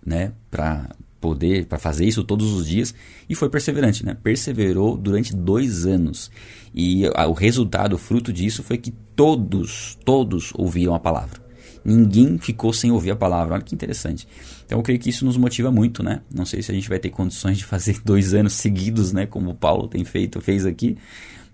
né, 0.05 0.33
para 0.51 0.95
poder, 1.19 1.65
para 1.65 1.79
fazer 1.79 2.05
isso 2.05 2.23
todos 2.23 2.53
os 2.53 2.67
dias, 2.67 2.95
e 3.27 3.35
foi 3.35 3.49
perseverante, 3.49 4.05
né? 4.05 4.15
Perseverou 4.23 4.99
durante 4.99 5.35
dois 5.35 5.87
anos. 5.87 6.31
E 6.75 7.05
o 7.09 7.33
resultado, 7.33 7.95
o 7.95 7.99
fruto 7.99 8.31
disso 8.31 8.63
foi 8.63 8.77
que 8.77 8.91
todos, 9.17 9.99
todos 10.05 10.53
ouviram 10.55 10.95
a 10.95 11.01
palavra. 11.01 11.41
Ninguém 11.83 12.37
ficou 12.37 12.71
sem 12.71 12.93
ouvir 12.93 13.13
a 13.13 13.17
palavra. 13.17 13.55
Olha 13.55 13.63
que 13.63 13.75
interessante. 13.75 14.29
Então 14.67 14.79
eu 14.79 14.83
creio 14.83 15.01
que 15.01 15.09
isso 15.09 15.25
nos 15.25 15.39
motiva 15.39 15.73
muito, 15.73 16.03
né? 16.03 16.21
Não 16.33 16.45
sei 16.45 16.63
se 16.63 16.71
a 16.71 16.75
gente 16.75 16.89
vai 16.89 16.99
ter 16.99 17.09
condições 17.09 17.57
de 17.57 17.65
fazer 17.65 17.99
dois 18.05 18.35
anos 18.35 18.53
seguidos, 18.53 19.11
né? 19.11 19.25
Como 19.25 19.51
o 19.51 19.55
Paulo 19.55 19.89
tem 19.89 20.05
feito, 20.05 20.39
fez 20.39 20.67
aqui. 20.67 20.99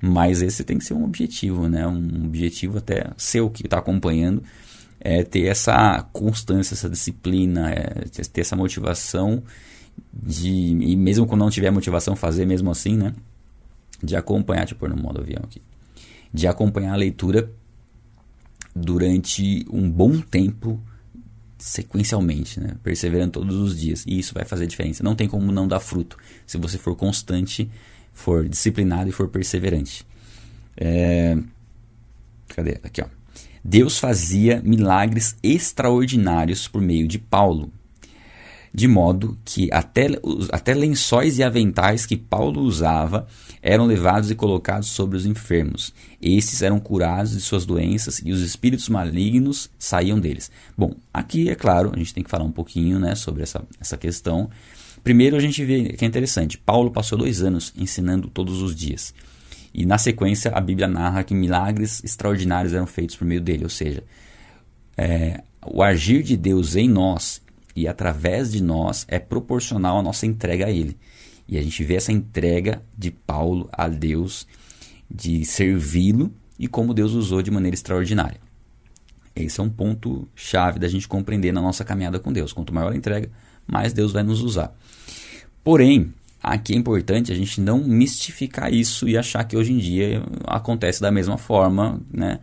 Mas 0.07 0.43
esse 0.43 0.63
tem 0.65 0.77
que 0.77 0.85
ser 0.85 0.93
um 0.93 1.03
objetivo, 1.03 1.67
né? 1.67 1.87
Um 1.87 2.27
objetivo 2.27 2.77
até 2.77 3.11
seu 3.17 3.49
que 3.49 3.67
está 3.67 3.79
acompanhando 3.79 4.43
é 5.01 5.25
ter 5.25 5.47
essa 5.47 6.07
constância, 6.13 6.75
essa 6.75 6.91
disciplina, 6.91 7.71
é 7.71 8.05
ter 8.31 8.43
essa 8.43 8.55
motivação 8.55 9.43
de 10.13 10.51
e 10.51 10.95
mesmo 10.95 11.27
quando 11.27 11.41
não 11.41 11.49
tiver 11.49 11.71
motivação 11.71 12.15
fazer 12.15 12.45
mesmo 12.45 12.71
assim, 12.71 12.99
né? 12.99 13.15
De 14.03 14.15
acompanhar, 14.15 14.67
pôr 14.75 14.91
no 14.91 14.97
modo 14.97 15.23
avião 15.23 15.41
aqui, 15.43 15.63
de 16.33 16.47
acompanhar 16.47 16.93
a 16.93 16.97
leitura 16.97 17.51
durante 18.77 19.65
um 19.71 19.91
bom 19.91 20.21
tempo 20.21 20.79
sequencialmente, 21.57 22.61
né? 22.61 22.77
perseverando 22.83 23.33
todos 23.33 23.57
os 23.57 23.81
dias. 23.81 24.05
E 24.07 24.19
isso 24.19 24.35
vai 24.35 24.45
fazer 24.45 24.67
diferença. 24.67 25.03
Não 25.03 25.15
tem 25.15 25.27
como 25.27 25.51
não 25.51 25.67
dar 25.67 25.81
fruto 25.81 26.19
se 26.47 26.59
você 26.59 26.77
for 26.77 26.95
constante, 26.95 27.71
for 28.15 28.49
disciplinado 28.49 29.11
e 29.11 29.13
for 29.13 29.29
perseverante. 29.29 30.07
É... 30.77 31.37
Cadê? 32.49 32.79
Aqui, 32.83 33.03
ó. 33.03 33.07
Deus 33.63 33.99
fazia 33.99 34.61
milagres 34.63 35.37
extraordinários 35.43 36.69
por 36.69 36.83
meio 36.83 37.09
de 37.09 37.19
Paulo, 37.19 37.73
de 38.73 38.87
modo 38.87 39.39
que 39.43 39.73
até, 39.73 40.09
até 40.53 40.75
lençóis 40.75 41.39
e 41.39 41.43
aventais 41.43 42.05
que 42.05 42.17
Paulo 42.17 42.61
usava 42.61 43.27
eram 43.63 43.87
levados 43.87 44.31
e 44.31 44.35
colocados 44.35 44.89
sobre 44.89 45.17
os 45.17 45.25
enfermos. 45.25 45.95
Estes 46.21 46.61
eram 46.61 46.79
curados 46.79 47.33
de 47.33 47.41
suas 47.41 47.65
doenças 47.65 48.21
e 48.23 48.31
os 48.33 48.43
espíritos 48.43 48.91
malignos 48.91 49.71
saíam 49.79 50.21
deles. 50.21 50.51
Bom, 50.77 50.95
aqui 51.13 51.49
é 51.49 51.55
claro, 51.55 51.91
a 51.95 51.99
gente 51.99 52.13
tem 52.13 52.23
que 52.23 52.31
falar 52.31 52.45
um 52.45 52.53
pouquinho 52.53 52.99
né, 52.99 53.15
sobre 53.15 53.43
essa, 53.43 53.65
essa 53.81 53.97
questão. 53.97 54.51
Primeiro, 55.05 55.37
a 55.37 55.41
gente 55.41 55.63
vê 55.63 55.91
que 55.91 56.05
é 56.05 56.09
interessante: 56.09 56.57
Paulo 56.57 56.91
passou 56.91 57.19
dois 57.19 57.43
anos 57.43 57.73
ensinando 57.77 58.29
todos 58.29 58.63
os 58.63 58.75
dias. 58.75 59.15
E 59.73 59.85
na 59.85 59.99
sequência, 59.99 60.51
a 60.53 60.61
Bíblia 60.61 60.89
narra 60.89 61.23
que 61.23 61.35
milagres 61.35 62.03
extraordinários 62.03 62.73
eram 62.73 62.87
feitos 62.87 63.15
por 63.15 63.27
meio 63.27 63.41
dele, 63.41 63.65
ou 63.65 63.71
seja, 63.71 64.03
é, 64.97 65.43
o 65.67 65.83
agir 65.83 66.23
de 66.23 66.37
Deus 66.37 66.75
em 66.75 66.89
nós 66.89 67.43
e 67.77 67.87
através 67.87 68.53
de 68.53 68.63
nós 68.63 69.05
é 69.09 69.19
proporcional 69.19 69.99
à 69.99 70.03
nossa 70.03 70.27
entrega 70.27 70.67
a 70.67 70.71
Ele. 70.71 70.97
E 71.47 71.59
a 71.59 71.63
gente 71.63 71.85
vê 71.85 71.97
essa 71.97 72.13
entrega 72.13 72.83
de 72.97 73.11
Paulo 73.11 73.69
a 73.73 73.89
Deus, 73.89 74.47
de 75.11 75.45
servi-lo 75.45 76.33
e 76.59 76.67
como 76.67 76.95
Deus 76.95 77.13
usou 77.13 77.43
de 77.43 77.51
maneira 77.51 77.75
extraordinária. 77.75 78.41
Esse 79.37 79.61
é 79.61 79.63
um 79.63 79.69
ponto 79.69 80.29
chave 80.35 80.79
da 80.79 80.89
gente 80.89 81.09
compreender 81.09 81.53
na 81.53 81.61
nossa 81.61 81.85
caminhada 81.85 82.21
com 82.21 82.33
Deus. 82.33 82.53
Quanto 82.53 82.73
maior 82.73 82.93
a 82.93 82.97
entrega, 82.97 83.29
mais 83.67 83.93
Deus 83.93 84.13
vai 84.13 84.23
nos 84.23 84.43
usar. 84.43 84.75
Porém, 85.63 86.13
Aqui 86.45 86.75
é 86.75 86.77
importante 86.77 87.33
a 87.33 87.35
gente 87.35 87.59
não 87.59 87.79
mistificar 87.79 88.71
isso 88.71 89.09
e 89.09 89.17
achar 89.17 89.45
que 89.45 89.57
hoje 89.57 89.73
em 89.73 89.79
dia 89.79 90.23
acontece 90.47 91.01
da 91.01 91.11
mesma 91.11 91.39
forma, 91.39 91.99
né? 92.13 92.39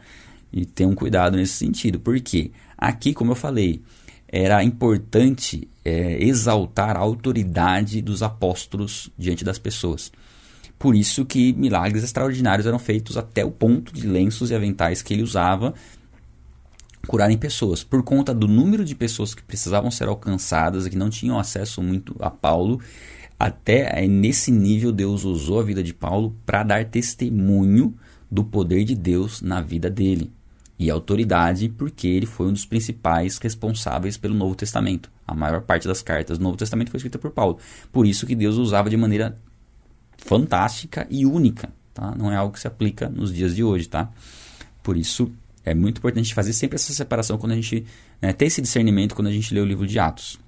E 0.51 0.65
ter 0.65 0.87
um 0.87 0.95
cuidado 0.95 1.37
nesse 1.37 1.53
sentido. 1.53 1.99
Porque 1.99 2.49
aqui, 2.75 3.13
como 3.13 3.33
eu 3.33 3.35
falei, 3.35 3.79
era 4.27 4.63
importante 4.63 5.67
é, 5.85 6.17
exaltar 6.23 6.97
a 6.97 6.99
autoridade 6.99 8.01
dos 8.01 8.23
apóstolos 8.23 9.11
diante 9.15 9.43
das 9.43 9.59
pessoas. 9.59 10.11
Por 10.79 10.95
isso 10.95 11.23
que 11.23 11.53
milagres 11.53 12.03
extraordinários 12.03 12.65
eram 12.65 12.79
feitos 12.79 13.17
até 13.17 13.45
o 13.45 13.51
ponto 13.51 13.93
de 13.93 14.07
lenços 14.07 14.49
e 14.49 14.55
aventais 14.55 15.03
que 15.03 15.13
ele 15.13 15.21
usava 15.21 15.75
curarem 17.07 17.37
pessoas. 17.37 17.83
Por 17.83 18.03
conta 18.03 18.33
do 18.33 18.47
número 18.47 18.85
de 18.85 18.95
pessoas 18.95 19.33
que 19.33 19.43
precisavam 19.43 19.91
ser 19.91 20.07
alcançadas 20.07 20.85
e 20.85 20.89
que 20.89 20.97
não 20.97 21.09
tinham 21.09 21.39
acesso 21.39 21.81
muito 21.81 22.15
a 22.19 22.29
Paulo, 22.29 22.79
até 23.39 24.07
nesse 24.07 24.51
nível, 24.51 24.91
Deus 24.91 25.23
usou 25.23 25.59
a 25.59 25.63
vida 25.63 25.81
de 25.81 25.93
Paulo 25.93 26.35
para 26.45 26.63
dar 26.63 26.85
testemunho 26.85 27.95
do 28.29 28.43
poder 28.43 28.83
de 28.83 28.95
Deus 28.95 29.41
na 29.41 29.61
vida 29.61 29.89
dele. 29.89 30.31
E 30.77 30.89
autoridade, 30.89 31.69
porque 31.69 32.07
ele 32.07 32.25
foi 32.25 32.47
um 32.47 32.53
dos 32.53 32.65
principais 32.65 33.37
responsáveis 33.37 34.17
pelo 34.17 34.33
Novo 34.33 34.55
Testamento. 34.55 35.11
A 35.27 35.35
maior 35.35 35.61
parte 35.61 35.87
das 35.87 36.01
cartas 36.01 36.37
do 36.37 36.43
Novo 36.43 36.57
Testamento 36.57 36.91
foi 36.91 36.97
escrita 36.97 37.19
por 37.19 37.31
Paulo. 37.31 37.57
Por 37.91 38.05
isso 38.05 38.25
que 38.25 38.35
Deus 38.35 38.57
usava 38.57 38.89
de 38.89 38.97
maneira 38.97 39.37
fantástica 40.17 41.07
e 41.09 41.25
única. 41.25 41.69
Tá? 41.93 42.13
Não 42.15 42.31
é 42.31 42.35
algo 42.35 42.53
que 42.53 42.59
se 42.59 42.67
aplica 42.67 43.09
nos 43.09 43.33
dias 43.33 43.55
de 43.55 43.63
hoje. 43.63 43.87
Tá? 43.87 44.09
Por 44.81 44.97
isso 44.97 45.31
é 45.63 45.73
muito 45.73 45.99
importante 45.99 46.33
fazer 46.33 46.53
sempre 46.53 46.75
essa 46.75 46.93
separação 46.93 47.37
quando 47.37 47.53
a 47.53 47.55
gente 47.55 47.85
né, 48.21 48.33
ter 48.33 48.45
esse 48.45 48.61
discernimento 48.61 49.15
quando 49.15 49.27
a 49.27 49.31
gente 49.31 49.53
lê 49.53 49.59
o 49.59 49.65
livro 49.65 49.85
de 49.85 49.99
Atos. 49.99 50.39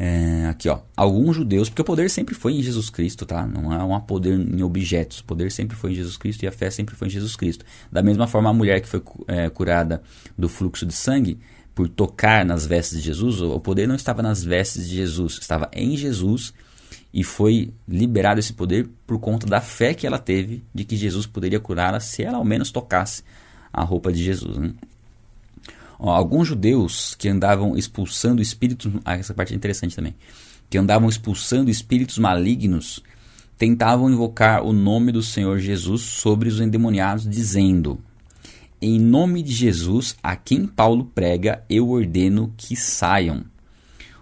É, 0.00 0.46
aqui, 0.48 0.68
ó. 0.68 0.78
Alguns 0.96 1.34
judeus, 1.34 1.68
porque 1.68 1.82
o 1.82 1.84
poder 1.84 2.08
sempre 2.08 2.32
foi 2.32 2.52
em 2.52 2.62
Jesus 2.62 2.88
Cristo, 2.88 3.26
tá? 3.26 3.44
Não 3.44 3.72
é 3.72 3.82
um 3.82 4.00
poder 4.00 4.38
em 4.38 4.62
objetos. 4.62 5.18
O 5.18 5.24
poder 5.24 5.50
sempre 5.50 5.76
foi 5.76 5.90
em 5.90 5.94
Jesus 5.96 6.16
Cristo 6.16 6.44
e 6.44 6.46
a 6.46 6.52
fé 6.52 6.70
sempre 6.70 6.94
foi 6.94 7.08
em 7.08 7.10
Jesus 7.10 7.34
Cristo. 7.34 7.64
Da 7.90 8.00
mesma 8.00 8.28
forma, 8.28 8.48
a 8.48 8.52
mulher 8.52 8.80
que 8.80 8.86
foi 8.88 9.02
é, 9.26 9.50
curada 9.50 10.00
do 10.36 10.48
fluxo 10.48 10.86
de 10.86 10.94
sangue, 10.94 11.40
por 11.74 11.88
tocar 11.88 12.44
nas 12.44 12.64
vestes 12.64 12.98
de 12.98 13.04
Jesus, 13.04 13.40
o 13.40 13.58
poder 13.58 13.88
não 13.88 13.96
estava 13.96 14.22
nas 14.22 14.42
vestes 14.42 14.88
de 14.88 14.96
Jesus, 14.96 15.38
estava 15.40 15.68
em 15.72 15.96
Jesus 15.96 16.52
e 17.12 17.24
foi 17.24 17.72
liberado 17.86 18.38
esse 18.38 18.52
poder 18.52 18.88
por 19.06 19.18
conta 19.18 19.46
da 19.46 19.60
fé 19.60 19.94
que 19.94 20.06
ela 20.06 20.18
teve 20.18 20.64
de 20.74 20.84
que 20.84 20.96
Jesus 20.96 21.26
poderia 21.26 21.60
curá-la 21.60 22.00
se 22.00 22.22
ela 22.22 22.38
ao 22.38 22.44
menos 22.44 22.70
tocasse 22.70 23.22
a 23.72 23.82
roupa 23.82 24.12
de 24.12 24.22
Jesus. 24.22 24.56
Né? 24.56 24.72
alguns 25.98 26.46
judeus 26.46 27.14
que 27.16 27.28
andavam 27.28 27.76
expulsando 27.76 28.40
espíritos. 28.40 28.92
Ah, 29.04 29.16
essa 29.16 29.34
parte 29.34 29.52
é 29.52 29.56
interessante 29.56 29.96
também. 29.96 30.14
Que 30.70 30.78
andavam 30.78 31.08
expulsando 31.08 31.70
espíritos 31.70 32.18
malignos, 32.18 33.02
tentavam 33.56 34.10
invocar 34.10 34.62
o 34.62 34.72
nome 34.72 35.10
do 35.10 35.22
Senhor 35.22 35.58
Jesus 35.58 36.02
sobre 36.02 36.48
os 36.48 36.60
endemoniados, 36.60 37.28
dizendo: 37.28 37.98
Em 38.80 38.98
nome 39.00 39.42
de 39.42 39.52
Jesus, 39.52 40.16
a 40.22 40.36
quem 40.36 40.66
Paulo 40.66 41.06
prega, 41.06 41.64
eu 41.68 41.88
ordeno 41.88 42.54
que 42.56 42.76
saiam. 42.76 43.44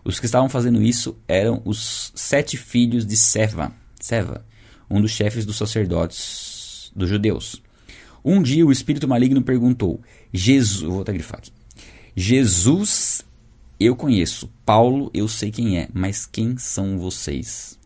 Os 0.03 0.21
que 0.21 0.27
estavam 0.27 0.49
fazendo 0.49 0.81
isso 0.81 1.17
eram 1.27 1.61
os 1.65 2.13
sete 2.15 2.57
filhos 2.57 3.05
de 3.05 3.17
Seva, 3.17 3.73
Seva 4.01 4.47
um 4.89 5.01
dos 5.01 5.11
chefes 5.11 5.45
dos 5.45 5.57
sacerdotes 5.57 6.91
dos 6.95 7.09
judeus. 7.09 7.63
Um 8.29 8.43
dia 8.43 8.67
o 8.67 8.73
espírito 8.73 9.07
maligno 9.07 9.41
perguntou: 9.41 10.01
Jesus, 10.33 10.83
vou 10.83 11.03
até 11.03 11.13
grifar 11.13 11.39
aqui. 11.39 11.53
Jesus 12.17 13.25
eu 13.79 13.95
conheço, 13.95 14.51
Paulo 14.65 15.11
eu 15.15 15.29
sei 15.29 15.53
quem 15.53 15.79
é, 15.79 15.89
mas 15.95 16.27
quem 16.27 16.59
são 16.59 16.99
vocês? 16.99 17.79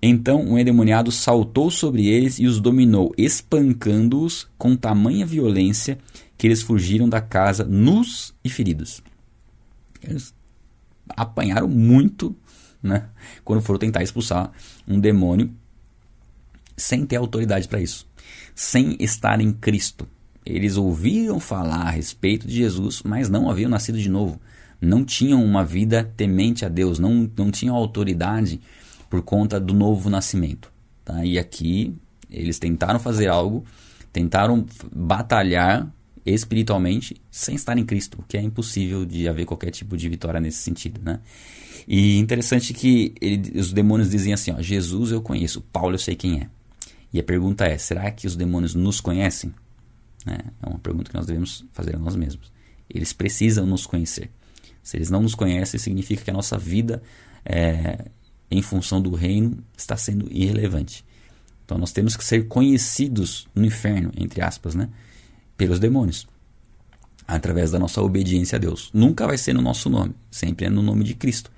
Então 0.00 0.44
o 0.44 0.52
um 0.52 0.58
endemoniado 0.58 1.10
saltou 1.10 1.72
sobre 1.72 2.06
eles 2.06 2.38
e 2.38 2.46
os 2.46 2.60
dominou, 2.60 3.12
espancando-os 3.18 4.46
com 4.56 4.76
tamanha 4.76 5.26
violência 5.26 5.98
que 6.38 6.46
eles 6.46 6.62
fugiram 6.62 7.08
da 7.08 7.20
casa 7.20 7.64
nus 7.64 8.32
e 8.44 8.50
feridos. 8.50 9.02
Eles 10.02 10.32
apanharam 11.08 11.66
muito 11.66 12.36
né, 12.82 13.08
quando 13.42 13.62
foram 13.62 13.78
tentar 13.78 14.02
expulsar 14.02 14.52
um 14.86 15.00
demônio 15.00 15.50
sem 16.76 17.06
ter 17.06 17.16
autoridade 17.16 17.66
para 17.66 17.80
isso, 17.80 18.06
sem 18.54 18.96
estar 19.00 19.40
em 19.40 19.52
Cristo. 19.52 20.06
Eles 20.44 20.76
ouviram 20.76 21.40
falar 21.40 21.86
a 21.86 21.90
respeito 21.90 22.46
de 22.46 22.54
Jesus, 22.54 23.02
mas 23.04 23.28
não 23.28 23.50
haviam 23.50 23.70
nascido 23.70 23.98
de 23.98 24.08
novo. 24.08 24.40
Não 24.80 25.04
tinham 25.04 25.42
uma 25.42 25.64
vida 25.64 26.04
temente 26.16 26.64
a 26.64 26.68
Deus, 26.68 26.98
não, 26.98 27.30
não 27.36 27.50
tinham 27.50 27.74
autoridade 27.74 28.60
por 29.08 29.22
conta 29.22 29.58
do 29.58 29.72
novo 29.72 30.10
nascimento. 30.10 30.70
Tá? 31.04 31.24
E 31.24 31.38
aqui 31.38 31.94
eles 32.30 32.58
tentaram 32.58 32.98
fazer 32.98 33.28
algo, 33.28 33.64
tentaram 34.12 34.66
batalhar 34.94 35.90
espiritualmente 36.26 37.16
sem 37.30 37.54
estar 37.54 37.76
em 37.76 37.84
Cristo, 37.84 38.18
o 38.20 38.22
que 38.22 38.36
é 38.36 38.42
impossível 38.42 39.04
de 39.04 39.28
haver 39.28 39.44
qualquer 39.44 39.70
tipo 39.70 39.96
de 39.96 40.08
vitória 40.08 40.40
nesse 40.40 40.58
sentido. 40.58 41.00
Né? 41.02 41.20
E 41.86 42.18
interessante 42.18 42.72
que 42.72 43.14
ele, 43.20 43.58
os 43.58 43.72
demônios 43.72 44.10
dizem 44.10 44.32
assim: 44.32 44.52
ó, 44.52 44.60
Jesus 44.60 45.12
eu 45.12 45.20
conheço, 45.20 45.60
Paulo 45.60 45.94
eu 45.94 45.98
sei 45.98 46.14
quem 46.14 46.40
é. 46.40 46.48
E 47.14 47.20
a 47.20 47.22
pergunta 47.22 47.64
é: 47.64 47.78
será 47.78 48.10
que 48.10 48.26
os 48.26 48.34
demônios 48.34 48.74
nos 48.74 49.00
conhecem? 49.00 49.54
Né? 50.26 50.36
É 50.60 50.68
uma 50.68 50.80
pergunta 50.80 51.08
que 51.08 51.16
nós 51.16 51.26
devemos 51.26 51.64
fazer 51.70 51.94
a 51.94 51.98
nós 51.98 52.16
mesmos. 52.16 52.52
Eles 52.90 53.12
precisam 53.12 53.64
nos 53.64 53.86
conhecer. 53.86 54.30
Se 54.82 54.96
eles 54.96 55.10
não 55.10 55.22
nos 55.22 55.34
conhecem, 55.36 55.78
significa 55.78 56.24
que 56.24 56.30
a 56.30 56.34
nossa 56.34 56.58
vida, 56.58 57.00
é, 57.44 58.06
em 58.50 58.60
função 58.60 59.00
do 59.00 59.14
reino, 59.14 59.56
está 59.78 59.96
sendo 59.96 60.26
irrelevante. 60.30 61.04
Então 61.64 61.78
nós 61.78 61.92
temos 61.92 62.16
que 62.16 62.24
ser 62.24 62.48
conhecidos 62.48 63.46
no 63.54 63.64
inferno, 63.64 64.10
entre 64.16 64.42
aspas, 64.42 64.74
né? 64.74 64.88
pelos 65.56 65.78
demônios. 65.78 66.26
através 67.26 67.70
da 67.70 67.78
nossa 67.78 68.02
obediência 68.02 68.56
a 68.56 68.58
Deus. 68.58 68.90
Nunca 68.92 69.26
vai 69.26 69.38
ser 69.38 69.54
no 69.54 69.62
nosso 69.62 69.88
nome, 69.88 70.14
sempre 70.30 70.66
é 70.66 70.68
no 70.68 70.82
nome 70.82 71.04
de 71.04 71.14
Cristo. 71.14 71.50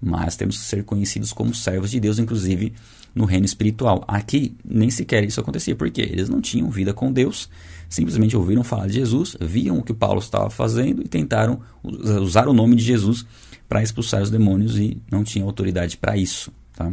Mas 0.00 0.36
temos 0.36 0.56
que 0.56 0.64
ser 0.64 0.82
conhecidos 0.84 1.32
como 1.32 1.54
servos 1.54 1.90
de 1.90 2.00
Deus, 2.00 2.18
inclusive 2.18 2.72
no 3.14 3.24
reino 3.24 3.44
espiritual. 3.44 4.04
Aqui 4.08 4.56
nem 4.64 4.90
sequer 4.90 5.24
isso 5.24 5.40
acontecia, 5.40 5.76
porque 5.76 6.00
eles 6.00 6.28
não 6.28 6.40
tinham 6.40 6.70
vida 6.70 6.94
com 6.94 7.12
Deus, 7.12 7.50
simplesmente 7.88 8.36
ouviram 8.36 8.64
falar 8.64 8.86
de 8.86 8.94
Jesus, 8.94 9.36
viam 9.40 9.78
o 9.78 9.82
que 9.82 9.92
Paulo 9.92 10.20
estava 10.20 10.48
fazendo 10.48 11.02
e 11.02 11.08
tentaram 11.08 11.60
usar 11.82 12.48
o 12.48 12.52
nome 12.52 12.76
de 12.76 12.84
Jesus 12.84 13.26
para 13.68 13.82
expulsar 13.82 14.22
os 14.22 14.30
demônios 14.30 14.78
e 14.78 14.96
não 15.10 15.22
tinham 15.22 15.46
autoridade 15.46 15.96
para 15.96 16.16
isso. 16.16 16.52
Tá? 16.74 16.90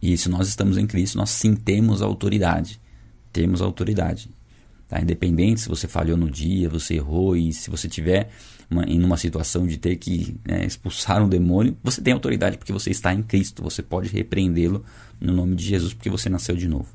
E 0.00 0.16
se 0.16 0.28
nós 0.28 0.48
estamos 0.48 0.76
em 0.76 0.86
Cristo, 0.86 1.16
nós 1.16 1.30
sim 1.30 1.54
temos 1.54 2.02
autoridade. 2.02 2.80
Temos 3.32 3.62
autoridade. 3.62 4.28
Tá? 4.92 5.00
Independente 5.00 5.62
se 5.62 5.70
você 5.70 5.88
falhou 5.88 6.18
no 6.18 6.30
dia, 6.30 6.68
você 6.68 6.96
errou 6.96 7.34
e 7.34 7.50
se 7.50 7.70
você 7.70 7.88
tiver 7.88 8.28
uma, 8.70 8.84
em 8.84 9.02
uma 9.02 9.16
situação 9.16 9.66
de 9.66 9.78
ter 9.78 9.96
que 9.96 10.36
né, 10.46 10.66
expulsar 10.66 11.22
um 11.22 11.28
demônio, 11.30 11.74
você 11.82 12.02
tem 12.02 12.12
autoridade 12.12 12.58
porque 12.58 12.74
você 12.74 12.90
está 12.90 13.14
em 13.14 13.22
Cristo. 13.22 13.62
Você 13.62 13.82
pode 13.82 14.10
repreendê-lo 14.10 14.84
no 15.18 15.32
nome 15.32 15.56
de 15.56 15.64
Jesus 15.64 15.94
porque 15.94 16.10
você 16.10 16.28
nasceu 16.28 16.54
de 16.54 16.68
novo. 16.68 16.88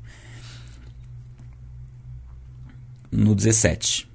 No 3.10 3.34
17. 3.34 4.08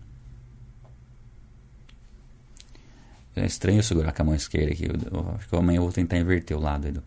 É 3.35 3.45
estranho 3.45 3.79
eu 3.79 3.83
segurar 3.83 4.13
com 4.13 4.21
a 4.21 4.25
mão 4.25 4.35
esquerda 4.35 4.71
aqui. 4.71 4.85
Eu, 4.85 5.35
acho 5.35 5.49
que 5.49 5.55
amanhã 5.57 5.79
eu 5.79 5.83
vou 5.83 5.91
tentar 5.91 6.17
inverter 6.17 6.55
o 6.55 6.61
lado. 6.61 6.87
Edu. 6.87 7.03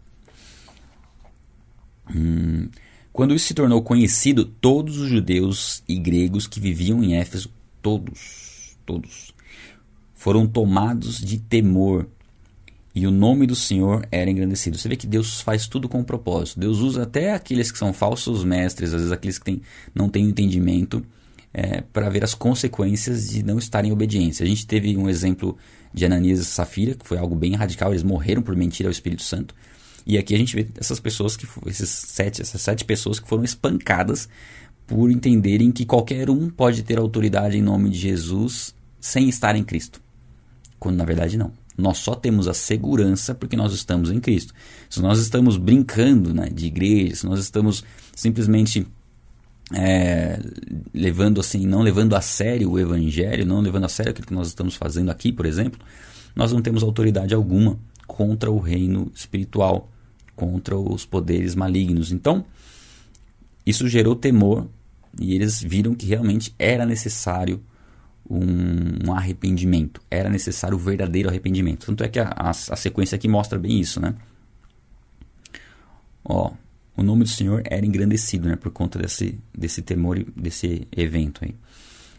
Hum, 2.14 2.68
quando 3.16 3.34
isso 3.34 3.46
se 3.46 3.54
tornou 3.54 3.80
conhecido, 3.80 4.44
todos 4.44 4.98
os 4.98 5.08
judeus 5.08 5.82
e 5.88 5.98
gregos 5.98 6.46
que 6.46 6.60
viviam 6.60 7.02
em 7.02 7.16
Éfeso, 7.16 7.50
todos, 7.80 8.76
todos, 8.84 9.32
foram 10.12 10.46
tomados 10.46 11.18
de 11.18 11.38
temor 11.38 12.06
e 12.94 13.06
o 13.06 13.10
nome 13.10 13.46
do 13.46 13.56
Senhor 13.56 14.06
era 14.12 14.30
engrandecido. 14.30 14.76
Você 14.76 14.86
vê 14.86 14.96
que 14.96 15.06
Deus 15.06 15.40
faz 15.40 15.66
tudo 15.66 15.88
com 15.88 16.00
um 16.00 16.04
propósito. 16.04 16.60
Deus 16.60 16.80
usa 16.80 17.04
até 17.04 17.32
aqueles 17.32 17.72
que 17.72 17.78
são 17.78 17.90
falsos 17.90 18.44
mestres, 18.44 18.92
às 18.92 19.00
vezes 19.00 19.12
aqueles 19.12 19.38
que 19.38 19.62
não 19.94 20.10
têm 20.10 20.26
entendimento, 20.26 21.02
é, 21.54 21.80
para 21.80 22.10
ver 22.10 22.22
as 22.22 22.34
consequências 22.34 23.30
de 23.30 23.42
não 23.42 23.56
estarem 23.56 23.88
em 23.88 23.94
obediência. 23.94 24.44
A 24.44 24.46
gente 24.46 24.66
teve 24.66 24.94
um 24.94 25.08
exemplo 25.08 25.56
de 25.90 26.04
Ananias 26.04 26.40
e 26.40 26.44
Safira, 26.44 26.94
que 26.94 27.08
foi 27.08 27.16
algo 27.16 27.34
bem 27.34 27.54
radical, 27.54 27.92
eles 27.92 28.02
morreram 28.02 28.42
por 28.42 28.54
mentir 28.54 28.84
ao 28.84 28.92
Espírito 28.92 29.22
Santo. 29.22 29.54
E 30.06 30.16
aqui 30.16 30.34
a 30.34 30.38
gente 30.38 30.54
vê 30.54 30.66
essas 30.76 31.00
pessoas 31.00 31.36
que 31.36 31.48
esses 31.66 31.90
sete, 31.90 32.40
essas 32.40 32.62
sete 32.62 32.84
pessoas 32.84 33.18
que 33.18 33.28
foram 33.28 33.42
espancadas 33.42 34.28
por 34.86 35.10
entenderem 35.10 35.72
que 35.72 35.84
qualquer 35.84 36.30
um 36.30 36.48
pode 36.48 36.84
ter 36.84 36.96
autoridade 36.96 37.58
em 37.58 37.62
nome 37.62 37.90
de 37.90 37.98
Jesus 37.98 38.72
sem 39.00 39.28
estar 39.28 39.56
em 39.56 39.64
Cristo. 39.64 40.00
Quando 40.78 40.96
na 40.96 41.04
verdade 41.04 41.36
não. 41.36 41.50
Nós 41.76 41.98
só 41.98 42.14
temos 42.14 42.46
a 42.48 42.54
segurança 42.54 43.34
porque 43.34 43.56
nós 43.56 43.72
estamos 43.72 44.10
em 44.10 44.20
Cristo. 44.20 44.54
Se 44.88 45.02
nós 45.02 45.18
estamos 45.18 45.56
brincando 45.56 46.32
né, 46.32 46.48
de 46.48 46.66
igreja, 46.66 47.16
se 47.16 47.26
nós 47.26 47.40
estamos 47.40 47.84
simplesmente 48.14 48.86
é, 49.74 50.38
levando 50.94 51.40
assim, 51.40 51.66
não 51.66 51.82
levando 51.82 52.14
a 52.14 52.20
sério 52.20 52.70
o 52.70 52.78
evangelho, 52.78 53.44
não 53.44 53.60
levando 53.60 53.84
a 53.84 53.88
sério 53.88 54.12
aquilo 54.12 54.28
que 54.28 54.34
nós 54.34 54.46
estamos 54.46 54.76
fazendo 54.76 55.10
aqui, 55.10 55.32
por 55.32 55.44
exemplo, 55.44 55.80
nós 56.34 56.52
não 56.52 56.62
temos 56.62 56.82
autoridade 56.82 57.34
alguma 57.34 57.78
contra 58.06 58.50
o 58.50 58.58
reino 58.58 59.10
espiritual 59.14 59.90
contra 60.36 60.76
os 60.76 61.04
poderes 61.04 61.54
malignos. 61.54 62.12
Então, 62.12 62.44
isso 63.64 63.88
gerou 63.88 64.14
temor 64.14 64.68
e 65.18 65.34
eles 65.34 65.60
viram 65.60 65.94
que 65.94 66.06
realmente 66.06 66.54
era 66.58 66.86
necessário 66.86 67.60
um, 68.28 69.08
um 69.08 69.12
arrependimento, 69.12 70.00
era 70.10 70.28
necessário 70.28 70.76
o 70.76 70.80
verdadeiro 70.80 71.28
arrependimento. 71.28 71.86
Tanto 71.86 72.04
é 72.04 72.08
que 72.08 72.20
a, 72.20 72.28
a, 72.36 72.50
a 72.50 72.76
sequência 72.76 73.16
aqui 73.16 73.26
mostra 73.26 73.58
bem 73.58 73.80
isso, 73.80 74.00
né? 74.00 74.14
Ó, 76.24 76.52
o 76.96 77.02
nome 77.02 77.24
do 77.24 77.30
Senhor 77.30 77.62
era 77.64 77.86
engrandecido, 77.86 78.48
né, 78.48 78.56
por 78.56 78.70
conta 78.70 78.98
desse, 78.98 79.38
desse 79.56 79.82
temor 79.82 80.18
e 80.18 80.24
desse 80.36 80.86
evento 80.96 81.44
aí. 81.44 81.54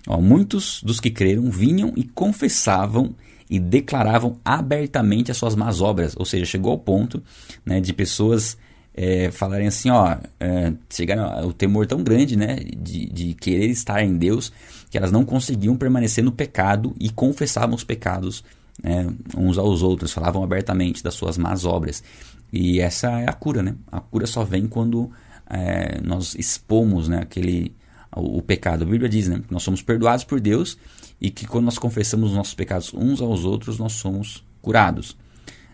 Ó, 0.07 0.21
muitos 0.21 0.81
dos 0.83 0.99
que 0.99 1.09
creram 1.09 1.49
vinham 1.51 1.93
e 1.95 2.03
confessavam 2.03 3.13
e 3.49 3.59
declaravam 3.59 4.37
abertamente 4.43 5.31
as 5.31 5.37
suas 5.37 5.55
más 5.55 5.81
obras. 5.81 6.15
Ou 6.17 6.25
seja, 6.25 6.45
chegou 6.45 6.71
ao 6.71 6.79
ponto 6.79 7.21
né, 7.65 7.79
de 7.79 7.93
pessoas 7.93 8.57
é, 8.93 9.29
falarem 9.29 9.67
assim, 9.67 9.89
ó, 9.91 10.17
é, 10.39 10.73
chegaram 10.89 11.47
o 11.47 11.53
temor 11.53 11.85
tão 11.85 12.03
grande, 12.03 12.35
né, 12.35 12.55
de, 12.55 13.05
de 13.05 13.33
querer 13.35 13.67
estar 13.67 14.03
em 14.03 14.17
Deus, 14.17 14.51
que 14.89 14.97
elas 14.97 15.11
não 15.11 15.23
conseguiam 15.23 15.77
permanecer 15.77 16.23
no 16.23 16.31
pecado 16.31 16.95
e 16.99 17.09
confessavam 17.09 17.75
os 17.75 17.83
pecados 17.83 18.43
né, 18.83 19.07
uns 19.35 19.57
aos 19.57 19.83
outros, 19.83 20.11
falavam 20.11 20.43
abertamente 20.43 21.03
das 21.03 21.13
suas 21.13 21.37
más 21.37 21.63
obras. 21.63 22.03
E 22.51 22.79
essa 22.79 23.19
é 23.21 23.29
a 23.29 23.33
cura, 23.33 23.61
né? 23.61 23.75
A 23.91 23.99
cura 23.99 24.25
só 24.25 24.43
vem 24.43 24.67
quando 24.67 25.11
é, 25.49 25.99
nós 26.01 26.33
expomos, 26.35 27.07
né, 27.07 27.19
aquele 27.19 27.75
o, 28.15 28.37
o, 28.37 28.41
pecado. 28.41 28.83
A 28.83 28.87
Bíblia 28.87 29.09
diz, 29.09 29.27
né, 29.27 29.41
que 29.45 29.53
nós 29.53 29.63
somos 29.63 29.81
perdoados 29.81 30.23
por 30.23 30.39
Deus 30.39 30.77
e 31.19 31.29
que 31.29 31.45
quando 31.45 31.65
nós 31.65 31.77
confessamos 31.77 32.31
os 32.31 32.35
nossos 32.35 32.53
pecados 32.53 32.93
uns 32.93 33.21
aos 33.21 33.45
outros, 33.45 33.77
nós 33.77 33.93
somos 33.93 34.43
curados. 34.61 35.17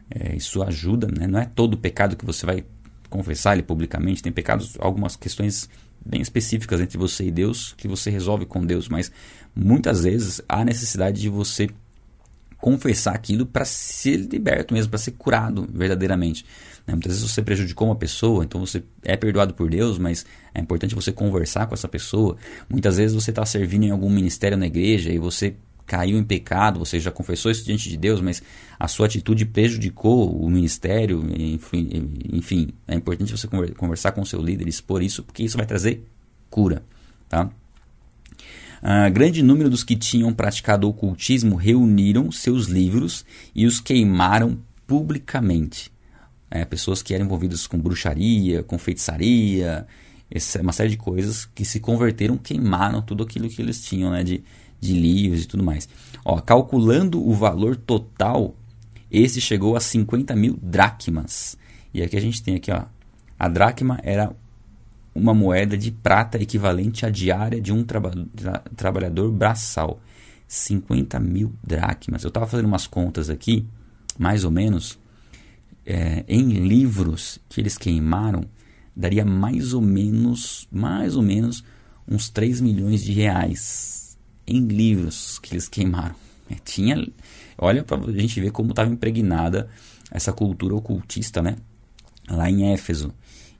É, 0.09 0.35
isso 0.35 0.61
ajuda, 0.61 1.07
né? 1.07 1.27
não 1.27 1.39
é 1.39 1.45
todo 1.45 1.77
pecado 1.77 2.15
que 2.15 2.25
você 2.25 2.45
vai 2.45 2.63
confessar 3.09 3.53
ele 3.53 3.63
publicamente, 3.63 4.23
tem 4.23 4.31
pecados, 4.31 4.75
algumas 4.79 5.15
questões 5.15 5.69
bem 6.05 6.21
específicas 6.21 6.81
entre 6.81 6.97
você 6.97 7.25
e 7.25 7.31
Deus 7.31 7.73
que 7.77 7.87
você 7.87 8.09
resolve 8.09 8.45
com 8.45 8.65
Deus, 8.65 8.89
mas 8.89 9.11
muitas 9.55 10.03
vezes 10.03 10.41
há 10.49 10.65
necessidade 10.65 11.21
de 11.21 11.29
você 11.29 11.69
confessar 12.63 13.13
aquilo 13.13 13.45
para 13.45 13.65
ser 13.65 14.15
liberto 14.15 14.73
mesmo, 14.73 14.89
para 14.89 14.97
ser 14.97 15.11
curado 15.11 15.67
verdadeiramente. 15.69 16.45
Né? 16.87 16.93
Muitas 16.93 17.11
vezes 17.11 17.29
você 17.29 17.41
prejudicou 17.41 17.89
uma 17.89 17.95
pessoa, 17.97 18.45
então 18.45 18.65
você 18.65 18.81
é 19.03 19.17
perdoado 19.17 19.53
por 19.53 19.69
Deus, 19.69 19.97
mas 19.97 20.25
é 20.55 20.61
importante 20.61 20.95
você 20.95 21.11
conversar 21.11 21.67
com 21.67 21.73
essa 21.73 21.89
pessoa. 21.89 22.37
Muitas 22.69 22.95
vezes 22.95 23.13
você 23.13 23.31
está 23.31 23.45
servindo 23.45 23.83
em 23.83 23.89
algum 23.89 24.09
ministério 24.09 24.57
na 24.57 24.65
igreja 24.65 25.11
e 25.11 25.19
você 25.19 25.55
caiu 25.85 26.17
em 26.17 26.23
pecado, 26.23 26.79
você 26.79 27.01
já 27.01 27.11
confessou 27.11 27.51
isso 27.51 27.65
diante 27.65 27.89
de 27.89 27.97
Deus, 27.97 28.21
mas 28.21 28.41
a 28.79 28.87
sua 28.87 29.07
atitude 29.07 29.43
prejudicou 29.45 30.33
o 30.33 30.49
ministério, 30.49 31.21
enfim, 32.31 32.69
é 32.87 32.95
importante 32.95 33.37
você 33.37 33.45
conversar 33.75 34.13
com 34.13 34.21
o 34.21 34.25
seu 34.25 34.41
líder, 34.41 34.69
expor 34.69 35.03
isso, 35.03 35.21
porque 35.21 35.43
isso 35.43 35.57
vai 35.57 35.65
trazer 35.65 36.05
cura, 36.49 36.81
tá? 37.27 37.51
Uh, 38.83 39.09
grande 39.13 39.41
número 39.41 39.69
dos 39.69 39.81
que 39.81 39.95
tinham 39.95 40.33
praticado 40.33 40.89
ocultismo 40.89 41.55
reuniram 41.55 42.29
seus 42.33 42.65
livros 42.67 43.25
e 43.55 43.65
os 43.65 43.79
queimaram 43.79 44.59
publicamente. 44.85 45.89
É, 46.51 46.65
pessoas 46.65 47.01
que 47.01 47.13
eram 47.13 47.25
envolvidas 47.25 47.65
com 47.65 47.79
bruxaria, 47.79 48.61
com 48.61 48.77
feitiçaria, 48.77 49.87
essa, 50.29 50.61
uma 50.61 50.73
série 50.73 50.89
de 50.89 50.97
coisas 50.97 51.45
que 51.45 51.63
se 51.63 51.79
converteram, 51.79 52.37
queimaram 52.37 53.01
tudo 53.01 53.23
aquilo 53.23 53.47
que 53.47 53.61
eles 53.61 53.81
tinham 53.85 54.11
né, 54.11 54.21
de, 54.21 54.43
de 54.81 54.93
livros 54.93 55.45
e 55.45 55.47
tudo 55.47 55.63
mais. 55.63 55.87
Ó, 56.25 56.41
calculando 56.41 57.25
o 57.25 57.33
valor 57.33 57.77
total, 57.77 58.53
esse 59.09 59.39
chegou 59.39 59.77
a 59.77 59.79
50 59.79 60.35
mil 60.35 60.59
dracmas. 60.61 61.57
E 61.93 62.01
aqui 62.01 62.17
a 62.17 62.21
gente 62.21 62.43
tem 62.43 62.55
aqui, 62.55 62.69
ó, 62.69 62.83
a 63.39 63.47
dracma 63.47 63.97
era 64.03 64.35
uma 65.13 65.33
moeda 65.33 65.77
de 65.77 65.91
prata 65.91 66.41
equivalente 66.41 67.05
à 67.05 67.09
diária 67.09 67.61
de 67.61 67.71
um 67.71 67.83
traba 67.83 68.11
tra 68.35 68.59
trabalhador 68.75 69.31
braçal. 69.31 69.99
50 70.53 71.19
mil 71.19 71.51
dracmas. 71.63 72.23
Eu 72.23 72.27
estava 72.27 72.45
fazendo 72.45 72.67
umas 72.67 72.85
contas 72.85 73.29
aqui, 73.29 73.65
mais 74.19 74.43
ou 74.43 74.51
menos, 74.51 74.99
é, 75.85 76.23
em 76.27 76.43
livros 76.47 77.39
que 77.49 77.59
eles 77.59 77.77
queimaram, 77.77 78.45
daria 78.95 79.25
mais 79.25 79.73
ou 79.73 79.81
menos, 79.81 80.67
mais 80.71 81.15
ou 81.15 81.23
menos, 81.23 81.63
uns 82.07 82.29
3 82.29 82.61
milhões 82.61 83.03
de 83.03 83.11
reais 83.11 84.17
em 84.45 84.67
livros 84.67 85.39
que 85.39 85.53
eles 85.53 85.67
queimaram. 85.67 86.15
É, 86.49 86.55
tinha, 86.63 87.03
olha 87.57 87.83
para 87.83 88.05
a 88.05 88.11
gente 88.11 88.39
ver 88.39 88.51
como 88.51 88.71
estava 88.71 88.91
impregnada 88.91 89.69
essa 90.11 90.31
cultura 90.31 90.75
ocultista, 90.75 91.41
né? 91.41 91.55
Lá 92.29 92.49
em 92.49 92.71
Éfeso. 92.71 93.11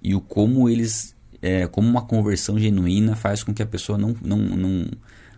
E 0.02 0.14
o 0.14 0.22
como 0.22 0.70
eles 0.70 1.16
é, 1.44 1.68
como 1.68 1.90
uma 1.90 2.02
conversão 2.02 2.58
genuína 2.58 3.18
faz 3.18 3.44
com 3.44 3.54
que 3.54 3.62
a 3.62 3.66
pessoa 3.66 3.98
não, 3.98 4.16
não, 4.24 4.38
não, 4.38 4.86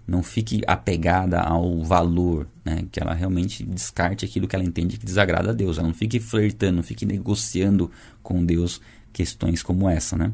não 0.08 0.22
fique 0.22 0.62
apegada 0.68 1.42
ao 1.42 1.84
valor, 1.84 2.48
né? 2.64 2.86
que 2.92 3.02
ela 3.02 3.12
realmente 3.12 3.64
descarte 3.64 4.24
aquilo 4.24 4.48
que 4.48 4.56
ela 4.56 4.64
entende 4.64 5.00
que 5.00 5.06
desagrada 5.06 5.50
a 5.50 5.54
Deus. 5.54 5.80
Ela 5.80 5.88
não 5.88 5.96
fique 5.96 6.20
flertando, 6.20 6.76
não 6.76 6.84
fique 6.84 7.08
negociando 7.08 7.90
com 8.22 8.46
Deus 8.46 8.80
questões 9.12 9.64
como 9.64 9.90
essa. 9.90 10.16
Né? 10.16 10.32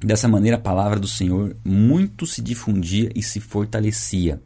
Dessa 0.00 0.26
maneira, 0.26 0.56
a 0.56 0.60
palavra 0.60 0.98
do 0.98 1.06
Senhor 1.06 1.54
muito 1.62 2.24
se 2.24 2.40
difundia 2.40 3.10
e 3.14 3.22
se 3.22 3.40
fortalecia. 3.40 4.40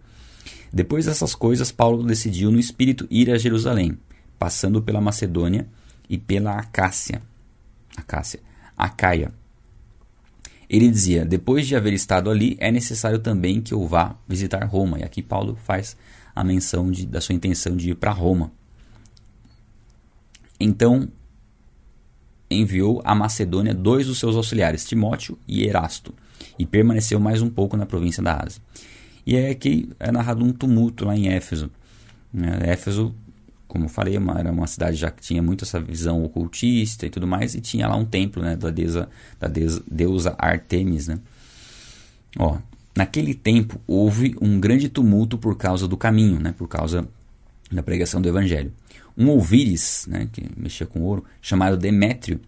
Depois 0.72 1.06
dessas 1.06 1.36
coisas, 1.36 1.70
Paulo 1.70 2.02
decidiu 2.02 2.50
no 2.50 2.58
espírito 2.58 3.06
ir 3.08 3.30
a 3.30 3.38
Jerusalém, 3.38 3.96
passando 4.40 4.82
pela 4.82 5.00
Macedônia 5.00 5.68
e 6.10 6.18
pela 6.18 6.58
Acácia. 6.58 7.22
Acácia 7.96 8.40
Acaia. 8.76 9.32
Ele 10.68 10.90
dizia: 10.90 11.24
Depois 11.24 11.66
de 11.66 11.76
haver 11.76 11.92
estado 11.92 12.30
ali, 12.30 12.56
é 12.58 12.70
necessário 12.70 13.18
também 13.18 13.60
que 13.60 13.72
eu 13.72 13.86
vá 13.86 14.16
visitar 14.28 14.64
Roma. 14.64 14.98
E 14.98 15.02
aqui 15.02 15.22
Paulo 15.22 15.56
faz 15.64 15.96
a 16.34 16.44
menção 16.44 16.90
de, 16.90 17.06
da 17.06 17.20
sua 17.20 17.34
intenção 17.34 17.76
de 17.76 17.90
ir 17.90 17.94
para 17.94 18.10
Roma. 18.10 18.52
Então 20.58 21.08
enviou 22.50 23.02
a 23.04 23.14
Macedônia 23.14 23.74
dois 23.74 24.06
dos 24.06 24.18
seus 24.18 24.36
auxiliares, 24.36 24.84
Timóteo 24.84 25.36
e 25.48 25.66
Erasto, 25.66 26.14
e 26.58 26.64
permaneceu 26.64 27.18
mais 27.18 27.42
um 27.42 27.50
pouco 27.50 27.76
na 27.76 27.86
província 27.86 28.22
da 28.22 28.40
Ásia. 28.42 28.62
E 29.26 29.34
é 29.36 29.50
aqui 29.50 29.90
é 29.98 30.12
narrado 30.12 30.44
um 30.44 30.52
tumulto 30.52 31.04
lá 31.04 31.16
em 31.16 31.28
Éfeso. 31.28 31.70
Né? 32.32 32.58
Éfeso 32.62 33.14
como 33.76 33.90
falei, 33.90 34.16
uma, 34.16 34.38
era 34.38 34.50
uma 34.50 34.66
cidade 34.66 34.96
já 34.96 35.10
que 35.10 35.20
tinha 35.20 35.42
muito 35.42 35.64
essa 35.64 35.78
visão 35.78 36.24
ocultista 36.24 37.04
e 37.04 37.10
tudo 37.10 37.26
mais, 37.26 37.54
e 37.54 37.60
tinha 37.60 37.86
lá 37.86 37.94
um 37.94 38.06
templo 38.06 38.42
né, 38.42 38.56
da, 38.56 38.70
deusa, 38.70 39.06
da 39.38 39.48
deusa, 39.48 39.82
deusa 39.90 40.34
Artemis. 40.38 41.08
Né? 41.08 41.18
Ó, 42.38 42.56
naquele 42.96 43.34
tempo 43.34 43.78
houve 43.86 44.34
um 44.40 44.58
grande 44.58 44.88
tumulto 44.88 45.36
por 45.36 45.56
causa 45.56 45.86
do 45.86 45.96
caminho, 45.96 46.40
né, 46.40 46.54
por 46.56 46.66
causa 46.66 47.06
da 47.70 47.82
pregação 47.82 48.20
do 48.20 48.28
evangelho. 48.28 48.72
Um 49.16 49.28
ouvires, 49.28 50.06
né, 50.08 50.26
que 50.32 50.42
mexia 50.56 50.86
com 50.86 51.02
ouro, 51.02 51.24
chamado 51.42 51.76
Demétrio, 51.76 52.40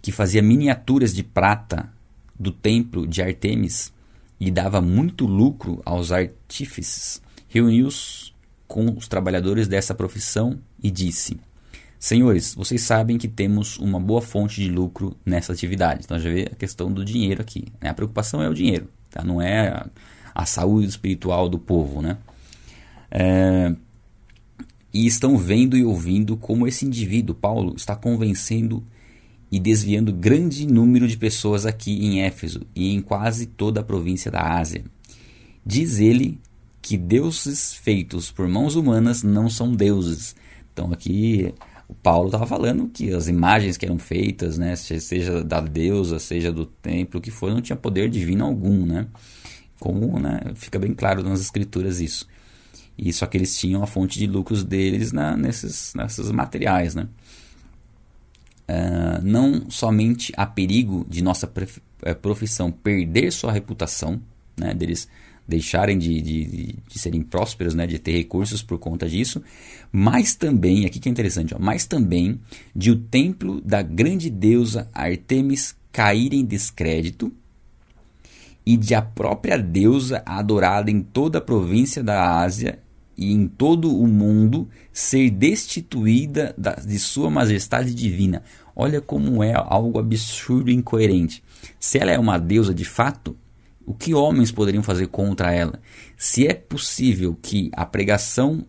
que 0.00 0.12
fazia 0.12 0.42
miniaturas 0.42 1.12
de 1.12 1.24
prata 1.24 1.92
do 2.38 2.52
templo 2.52 3.04
de 3.04 3.20
Artemis 3.20 3.92
e 4.38 4.48
dava 4.48 4.80
muito 4.80 5.26
lucro 5.26 5.82
aos 5.84 6.12
artífices, 6.12 7.20
reuniu-os 7.48 8.31
com 8.72 8.86
os 8.96 9.06
trabalhadores 9.06 9.68
dessa 9.68 9.94
profissão 9.94 10.58
e 10.82 10.90
disse: 10.90 11.38
Senhores, 11.98 12.54
vocês 12.54 12.80
sabem 12.80 13.18
que 13.18 13.28
temos 13.28 13.78
uma 13.78 14.00
boa 14.00 14.22
fonte 14.22 14.62
de 14.62 14.70
lucro 14.70 15.14
nessa 15.26 15.52
atividade. 15.52 16.00
Então 16.02 16.18
já 16.18 16.30
vê 16.30 16.48
a 16.50 16.56
questão 16.56 16.90
do 16.90 17.04
dinheiro 17.04 17.42
aqui. 17.42 17.66
Né? 17.78 17.90
A 17.90 17.94
preocupação 17.94 18.42
é 18.42 18.48
o 18.48 18.54
dinheiro, 18.54 18.88
tá? 19.10 19.22
não 19.22 19.42
é 19.42 19.68
a, 19.68 19.86
a 20.34 20.46
saúde 20.46 20.88
espiritual 20.88 21.50
do 21.50 21.58
povo. 21.58 22.00
Né? 22.00 22.16
É, 23.10 23.74
e 24.90 25.06
estão 25.06 25.36
vendo 25.36 25.76
e 25.76 25.84
ouvindo 25.84 26.34
como 26.38 26.66
esse 26.66 26.86
indivíduo, 26.86 27.34
Paulo, 27.34 27.74
está 27.76 27.94
convencendo 27.94 28.82
e 29.50 29.60
desviando 29.60 30.14
grande 30.14 30.66
número 30.66 31.06
de 31.06 31.18
pessoas 31.18 31.66
aqui 31.66 32.06
em 32.06 32.22
Éfeso 32.22 32.62
e 32.74 32.94
em 32.94 33.02
quase 33.02 33.44
toda 33.44 33.82
a 33.82 33.84
província 33.84 34.30
da 34.30 34.40
Ásia. 34.58 34.82
Diz 35.64 35.98
ele 35.98 36.40
que 36.82 36.98
deuses 36.98 37.72
feitos 37.72 38.32
por 38.32 38.48
mãos 38.48 38.74
humanas 38.74 39.22
não 39.22 39.48
são 39.48 39.72
deuses. 39.72 40.34
Então 40.72 40.92
aqui 40.92 41.54
o 41.86 41.94
Paulo 41.94 42.26
estava 42.26 42.46
falando 42.46 42.88
que 42.88 43.12
as 43.12 43.28
imagens 43.28 43.76
que 43.76 43.84
eram 43.84 43.98
feitas, 43.98 44.58
né, 44.58 44.74
seja 44.74 45.44
da 45.44 45.60
deusa, 45.60 46.18
seja 46.18 46.50
do 46.50 46.66
templo, 46.66 47.20
o 47.20 47.22
que 47.22 47.30
for, 47.30 47.52
não 47.52 47.60
tinha 47.60 47.76
poder 47.76 48.10
divino 48.10 48.44
algum, 48.44 48.84
né? 48.84 49.06
Como 49.78 50.18
né, 50.18 50.40
fica 50.54 50.78
bem 50.78 50.92
claro 50.92 51.22
nas 51.22 51.40
escrituras 51.40 52.00
isso. 52.00 52.26
E 52.96 53.12
só 53.12 53.26
que 53.26 53.36
eles 53.36 53.56
tinham 53.56 53.82
a 53.82 53.86
fonte 53.86 54.18
de 54.18 54.26
lucros 54.26 54.64
deles 54.64 55.12
na, 55.12 55.36
nesses, 55.36 55.94
nesses 55.94 56.30
materiais, 56.30 56.94
né? 56.94 57.08
Uh, 58.68 59.22
não 59.22 59.70
somente 59.70 60.32
há 60.36 60.46
perigo 60.46 61.04
de 61.08 61.22
nossa 61.22 61.50
eh, 62.02 62.14
profissão 62.14 62.70
perder 62.70 63.30
sua 63.32 63.52
reputação, 63.52 64.22
né, 64.56 64.72
deles 64.72 65.08
deixarem 65.46 65.98
de, 65.98 66.20
de, 66.20 66.76
de, 66.88 66.98
serem 66.98 67.22
prósperos, 67.22 67.74
né, 67.74 67.86
de 67.86 67.98
ter 67.98 68.12
recursos 68.12 68.62
por 68.62 68.78
conta 68.78 69.08
disso, 69.08 69.42
mas 69.90 70.34
também, 70.34 70.86
aqui 70.86 70.98
que 70.98 71.08
é 71.08 71.12
interessante, 71.12 71.54
ó, 71.54 71.58
mas 71.58 71.86
também 71.86 72.40
de 72.74 72.90
o 72.90 72.96
templo 72.96 73.60
da 73.60 73.82
grande 73.82 74.30
deusa 74.30 74.88
Artemis 74.92 75.74
cair 75.90 76.32
em 76.32 76.44
descrédito 76.44 77.32
e 78.64 78.76
de 78.76 78.94
a 78.94 79.02
própria 79.02 79.58
deusa 79.58 80.22
adorada 80.24 80.90
em 80.90 81.00
toda 81.00 81.38
a 81.38 81.42
província 81.42 82.02
da 82.02 82.38
Ásia 82.38 82.78
e 83.16 83.32
em 83.32 83.46
todo 83.46 83.94
o 83.94 84.06
mundo 84.06 84.68
ser 84.92 85.30
destituída 85.30 86.54
da, 86.56 86.74
de 86.74 86.98
sua 86.98 87.30
majestade 87.30 87.94
divina. 87.94 88.42
Olha 88.74 89.00
como 89.00 89.42
é 89.42 89.52
algo 89.54 89.98
absurdo 89.98 90.70
e 90.70 90.74
incoerente. 90.74 91.42
Se 91.78 91.98
ela 91.98 92.10
é 92.10 92.18
uma 92.18 92.38
deusa 92.38 92.72
de 92.72 92.84
fato, 92.84 93.36
o 93.86 93.94
que 93.94 94.14
homens 94.14 94.50
poderiam 94.50 94.82
fazer 94.82 95.06
contra 95.08 95.52
ela? 95.52 95.80
Se 96.16 96.46
é 96.46 96.54
possível 96.54 97.36
que 97.40 97.70
a 97.74 97.84
pregação 97.84 98.64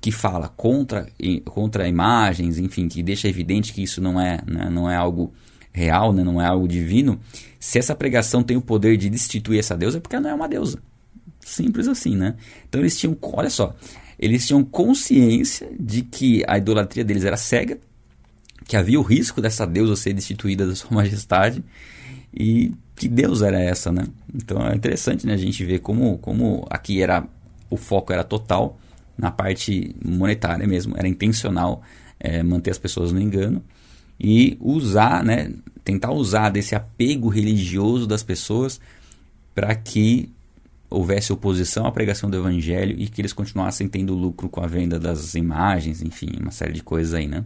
que 0.00 0.12
fala 0.12 0.48
contra, 0.48 1.08
contra 1.46 1.88
imagens, 1.88 2.58
enfim, 2.58 2.88
que 2.88 3.02
deixa 3.02 3.28
evidente 3.28 3.72
que 3.72 3.82
isso 3.82 4.00
não 4.00 4.20
é, 4.20 4.40
né, 4.46 4.70
não 4.70 4.88
é 4.88 4.94
algo 4.94 5.32
real, 5.72 6.12
né, 6.12 6.22
não 6.22 6.40
é 6.40 6.46
algo 6.46 6.68
divino, 6.68 7.18
se 7.58 7.78
essa 7.78 7.94
pregação 7.94 8.42
tem 8.42 8.56
o 8.56 8.62
poder 8.62 8.96
de 8.96 9.10
destituir 9.10 9.58
essa 9.58 9.76
deusa, 9.76 9.98
é 9.98 10.00
porque 10.00 10.14
ela 10.14 10.22
não 10.22 10.30
é 10.30 10.34
uma 10.34 10.48
deusa. 10.48 10.80
Simples 11.40 11.88
assim, 11.88 12.16
né? 12.16 12.36
Então 12.68 12.80
eles 12.80 12.96
tinham, 12.96 13.16
olha 13.20 13.50
só, 13.50 13.74
eles 14.18 14.46
tinham 14.46 14.64
consciência 14.64 15.68
de 15.78 16.02
que 16.02 16.42
a 16.46 16.56
idolatria 16.56 17.04
deles 17.04 17.24
era 17.24 17.36
cega, 17.36 17.78
que 18.66 18.76
havia 18.76 18.98
o 18.98 19.02
risco 19.02 19.42
dessa 19.42 19.66
deusa 19.66 19.96
ser 19.96 20.12
destituída 20.12 20.66
da 20.66 20.74
sua 20.74 20.90
majestade, 20.92 21.62
e 22.32 22.72
que 22.94 23.08
Deus 23.08 23.42
era 23.42 23.60
essa, 23.60 23.90
né? 23.90 24.06
Então 24.34 24.64
é 24.66 24.74
interessante 24.74 25.26
né, 25.26 25.34
a 25.34 25.38
gente 25.38 25.64
ver 25.64 25.80
como, 25.80 26.18
como 26.18 26.66
aqui 26.70 27.02
era 27.02 27.26
o 27.68 27.76
foco 27.76 28.12
era 28.12 28.22
total 28.22 28.78
na 29.16 29.30
parte 29.30 29.94
monetária 30.04 30.66
mesmo, 30.66 30.94
era 30.96 31.08
intencional 31.08 31.82
é, 32.18 32.42
manter 32.42 32.70
as 32.70 32.78
pessoas 32.78 33.12
no 33.12 33.20
engano 33.20 33.62
e 34.18 34.56
usar, 34.60 35.24
né, 35.24 35.52
tentar 35.84 36.12
usar 36.12 36.50
desse 36.50 36.74
apego 36.74 37.28
religioso 37.28 38.06
das 38.06 38.22
pessoas 38.22 38.80
para 39.54 39.74
que 39.74 40.30
houvesse 40.88 41.32
oposição 41.32 41.86
à 41.86 41.92
pregação 41.92 42.30
do 42.30 42.36
evangelho 42.36 42.94
e 42.98 43.08
que 43.08 43.20
eles 43.20 43.32
continuassem 43.32 43.88
tendo 43.88 44.14
lucro 44.14 44.48
com 44.48 44.60
a 44.60 44.66
venda 44.66 44.98
das 44.98 45.34
imagens, 45.34 46.02
enfim, 46.02 46.30
uma 46.40 46.50
série 46.50 46.72
de 46.72 46.82
coisas 46.82 47.14
aí, 47.14 47.26
né? 47.26 47.44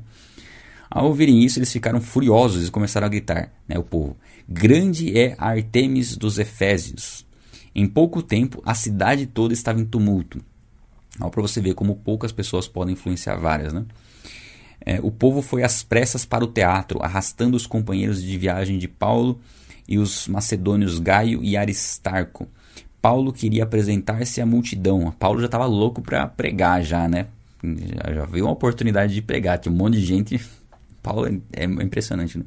Ao 0.90 1.06
ouvirem 1.06 1.44
isso, 1.44 1.58
eles 1.58 1.72
ficaram 1.72 2.00
furiosos 2.00 2.66
e 2.66 2.70
começaram 2.70 3.06
a 3.06 3.10
gritar, 3.10 3.52
né, 3.68 3.78
o 3.78 3.82
povo: 3.82 4.16
Grande 4.48 5.18
é 5.18 5.34
Artemis 5.38 6.16
dos 6.16 6.38
Efésios. 6.38 7.26
Em 7.74 7.86
pouco 7.86 8.22
tempo, 8.22 8.62
a 8.64 8.74
cidade 8.74 9.26
toda 9.26 9.52
estava 9.52 9.80
em 9.80 9.84
tumulto. 9.84 10.42
Para 11.18 11.42
você 11.42 11.60
ver 11.60 11.74
como 11.74 11.96
poucas 11.96 12.32
pessoas 12.32 12.66
podem 12.66 12.94
influenciar 12.94 13.36
várias, 13.36 13.72
né? 13.72 13.84
É, 14.80 15.00
o 15.02 15.10
povo 15.10 15.42
foi 15.42 15.62
às 15.62 15.82
pressas 15.82 16.24
para 16.24 16.44
o 16.44 16.48
teatro, 16.48 17.02
arrastando 17.02 17.56
os 17.56 17.66
companheiros 17.66 18.22
de 18.22 18.38
viagem 18.38 18.78
de 18.78 18.88
Paulo 18.88 19.40
e 19.86 19.98
os 19.98 20.28
macedônios 20.28 20.98
Gaio 20.98 21.42
e 21.42 21.56
Aristarco. 21.56 22.48
Paulo 23.00 23.32
queria 23.32 23.64
apresentar-se 23.64 24.40
à 24.40 24.46
multidão. 24.46 25.12
Paulo 25.18 25.40
já 25.40 25.46
estava 25.46 25.66
louco 25.66 26.00
para 26.00 26.26
pregar 26.26 26.82
já, 26.82 27.08
né? 27.08 27.26
Já, 27.62 28.14
já 28.14 28.24
viu 28.24 28.44
uma 28.44 28.52
oportunidade 28.52 29.14
de 29.14 29.22
pregar. 29.22 29.58
Tinha 29.58 29.72
um 29.72 29.76
monte 29.76 29.94
de 29.94 30.04
gente. 30.04 30.40
Paulo 31.02 31.26
é, 31.26 31.40
é 31.52 31.64
impressionante, 31.64 32.38
né? 32.38 32.44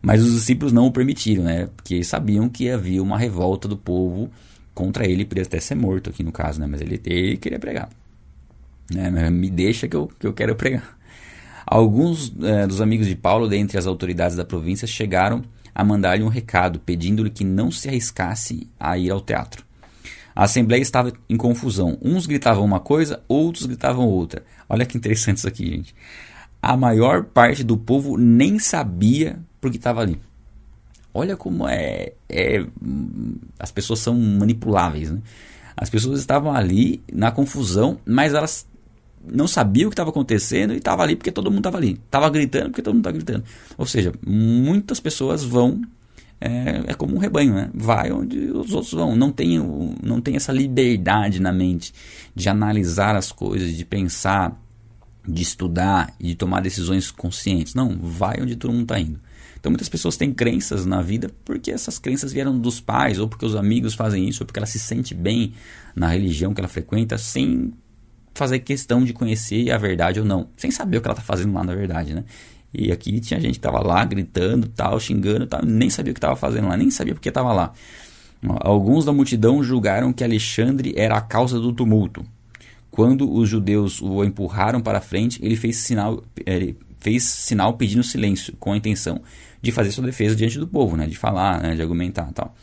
Mas 0.00 0.22
os 0.22 0.32
discípulos 0.32 0.72
não 0.72 0.86
o 0.86 0.92
permitiram, 0.92 1.44
né? 1.44 1.68
Porque 1.76 2.02
sabiam 2.02 2.48
que 2.48 2.70
havia 2.70 3.02
uma 3.02 3.18
revolta 3.18 3.68
do 3.68 3.76
povo 3.76 4.30
contra 4.74 5.06
ele, 5.06 5.24
poderia 5.24 5.46
até 5.46 5.60
ser 5.60 5.74
morto 5.74 6.10
aqui 6.10 6.22
no 6.22 6.32
caso, 6.32 6.60
né? 6.60 6.66
Mas 6.66 6.80
ele, 6.80 7.00
ele 7.04 7.36
queria 7.36 7.58
pregar. 7.58 7.88
Né? 8.92 9.30
Me 9.30 9.50
deixa 9.50 9.88
que 9.88 9.96
eu, 9.96 10.10
que 10.18 10.26
eu 10.26 10.32
quero 10.32 10.54
pregar. 10.54 10.96
Alguns 11.66 12.32
é, 12.42 12.66
dos 12.66 12.80
amigos 12.80 13.06
de 13.06 13.16
Paulo, 13.16 13.48
dentre 13.48 13.76
as 13.76 13.86
autoridades 13.86 14.36
da 14.36 14.44
província, 14.44 14.86
chegaram 14.86 15.42
a 15.74 15.84
mandar-lhe 15.84 16.22
um 16.22 16.28
recado, 16.28 16.78
pedindo-lhe 16.78 17.28
que 17.28 17.44
não 17.44 17.70
se 17.70 17.88
arriscasse 17.88 18.68
a 18.78 18.96
ir 18.96 19.10
ao 19.10 19.20
teatro. 19.20 19.64
A 20.34 20.44
assembleia 20.44 20.80
estava 20.80 21.12
em 21.28 21.36
confusão. 21.36 21.98
Uns 22.00 22.26
gritavam 22.26 22.64
uma 22.64 22.78
coisa, 22.78 23.22
outros 23.26 23.66
gritavam 23.66 24.06
outra. 24.06 24.44
Olha 24.68 24.86
que 24.86 24.96
interessante 24.96 25.38
isso 25.38 25.48
aqui, 25.48 25.66
gente. 25.66 25.94
A 26.60 26.76
maior 26.76 27.24
parte 27.24 27.62
do 27.62 27.76
povo 27.76 28.16
nem 28.16 28.58
sabia 28.58 29.38
porque 29.60 29.76
estava 29.76 30.00
ali. 30.00 30.20
Olha 31.12 31.36
como 31.36 31.66
é, 31.66 32.12
é, 32.28 32.66
As 33.58 33.72
pessoas 33.72 34.00
são 34.00 34.14
manipuláveis. 34.14 35.10
Né? 35.10 35.20
As 35.76 35.88
pessoas 35.88 36.20
estavam 36.20 36.52
ali 36.52 37.02
na 37.12 37.30
confusão, 37.30 37.98
mas 38.04 38.34
elas 38.34 38.66
não 39.26 39.48
sabiam 39.48 39.88
o 39.88 39.90
que 39.90 39.94
estava 39.94 40.10
acontecendo 40.10 40.72
e 40.72 40.76
estavam 40.76 41.04
ali 41.04 41.16
porque 41.16 41.32
todo 41.32 41.50
mundo 41.50 41.60
estava 41.60 41.78
ali. 41.78 41.92
Estava 41.92 42.28
gritando 42.30 42.66
porque 42.66 42.82
todo 42.82 42.94
mundo 42.94 43.08
estava 43.08 43.16
gritando. 43.16 43.44
Ou 43.76 43.86
seja, 43.86 44.12
muitas 44.26 45.00
pessoas 45.00 45.42
vão. 45.42 45.82
É, 46.38 46.82
é, 46.88 46.94
como 46.94 47.14
um 47.14 47.18
rebanho, 47.18 47.54
né? 47.54 47.70
Vai 47.72 48.12
onde 48.12 48.38
os 48.50 48.72
outros 48.72 48.92
vão. 48.92 49.16
Não 49.16 49.32
tem, 49.32 49.58
não 50.02 50.20
tem 50.20 50.36
essa 50.36 50.52
liberdade 50.52 51.40
na 51.40 51.52
mente 51.52 51.94
de 52.34 52.48
analisar 52.48 53.16
as 53.16 53.32
coisas, 53.32 53.74
de 53.74 53.84
pensar, 53.86 54.54
de 55.26 55.42
estudar 55.42 56.14
e 56.20 56.28
de 56.28 56.34
tomar 56.34 56.60
decisões 56.60 57.10
conscientes. 57.10 57.74
Não, 57.74 57.96
vai 58.00 58.40
onde 58.40 58.56
todo 58.56 58.72
mundo 58.72 58.82
está 58.82 59.00
indo. 59.00 59.20
Então 59.58 59.70
muitas 59.70 59.88
pessoas 59.88 60.16
têm 60.16 60.32
crenças 60.32 60.86
na 60.86 61.02
vida 61.02 61.30
porque 61.44 61.70
essas 61.70 61.98
crenças 61.98 62.32
vieram 62.32 62.58
dos 62.58 62.80
pais, 62.80 63.18
ou 63.18 63.26
porque 63.26 63.44
os 63.44 63.56
amigos 63.56 63.94
fazem 63.94 64.28
isso, 64.28 64.42
ou 64.42 64.46
porque 64.46 64.58
ela 64.58 64.66
se 64.66 64.78
sente 64.78 65.14
bem 65.14 65.54
na 65.94 66.08
religião 66.08 66.54
que 66.54 66.60
ela 66.60 66.68
frequenta, 66.68 67.18
sem 67.18 67.72
fazer 68.34 68.60
questão 68.60 69.02
de 69.02 69.12
conhecer 69.12 69.70
a 69.70 69.78
verdade 69.78 70.20
ou 70.20 70.26
não, 70.26 70.48
sem 70.56 70.70
saber 70.70 70.98
o 70.98 71.00
que 71.00 71.08
ela 71.08 71.14
está 71.14 71.24
fazendo 71.24 71.52
lá 71.54 71.64
na 71.64 71.74
verdade, 71.74 72.14
né? 72.14 72.24
E 72.72 72.92
aqui 72.92 73.18
tinha 73.20 73.40
gente 73.40 73.52
que 73.52 73.58
estava 73.58 73.80
lá 73.80 74.04
gritando, 74.04 74.68
tal, 74.68 75.00
xingando, 75.00 75.46
tal, 75.46 75.64
nem 75.64 75.88
sabia 75.88 76.10
o 76.10 76.14
que 76.14 76.18
estava 76.18 76.36
fazendo 76.36 76.68
lá, 76.68 76.76
nem 76.76 76.90
sabia 76.90 77.14
porque 77.14 77.30
estava 77.30 77.52
lá. 77.52 77.72
Alguns 78.60 79.04
da 79.04 79.12
multidão 79.12 79.62
julgaram 79.62 80.12
que 80.12 80.22
Alexandre 80.22 80.92
era 80.96 81.16
a 81.16 81.20
causa 81.20 81.58
do 81.58 81.72
tumulto. 81.72 82.24
Quando 82.96 83.30
os 83.30 83.46
judeus 83.46 84.00
o 84.00 84.24
empurraram 84.24 84.80
para 84.80 85.02
frente, 85.02 85.38
ele 85.44 85.54
fez 85.54 85.76
sinal, 85.76 86.24
ele 86.46 86.78
fez 86.98 87.24
sinal 87.24 87.74
pedindo 87.74 88.02
silêncio, 88.02 88.56
com 88.58 88.72
a 88.72 88.76
intenção 88.78 89.20
de 89.60 89.70
fazer 89.70 89.92
sua 89.92 90.06
defesa 90.06 90.34
diante 90.34 90.58
do 90.58 90.66
povo, 90.66 90.96
né, 90.96 91.06
de 91.06 91.14
falar, 91.14 91.60
né, 91.60 91.74
de 91.74 91.82
argumentar, 91.82 92.32
tal. 92.32 92.54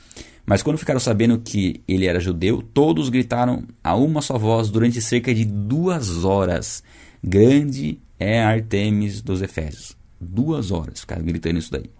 Mas 0.44 0.64
quando 0.64 0.80
ficaram 0.80 1.00
sabendo 1.00 1.38
que 1.38 1.84
ele 1.88 2.08
era 2.08 2.20
judeu, 2.20 2.64
todos 2.64 3.10
gritaram 3.10 3.64
a 3.84 3.96
uma 3.96 4.24
só 4.24 4.36
voz 4.36 4.72
durante 4.72 5.00
cerca 5.04 5.32
de 5.36 5.46
duas 5.46 6.26
horas: 6.26 6.84
Grande 7.24 8.00
é 8.20 8.42
Artemis 8.42 9.22
dos 9.22 9.40
Efésios. 9.40 9.96
Duas 10.20 10.72
horas 10.72 11.02
ficaram 11.02 11.24
gritando 11.24 11.60
isso 11.60 11.72
daí. 11.72 11.92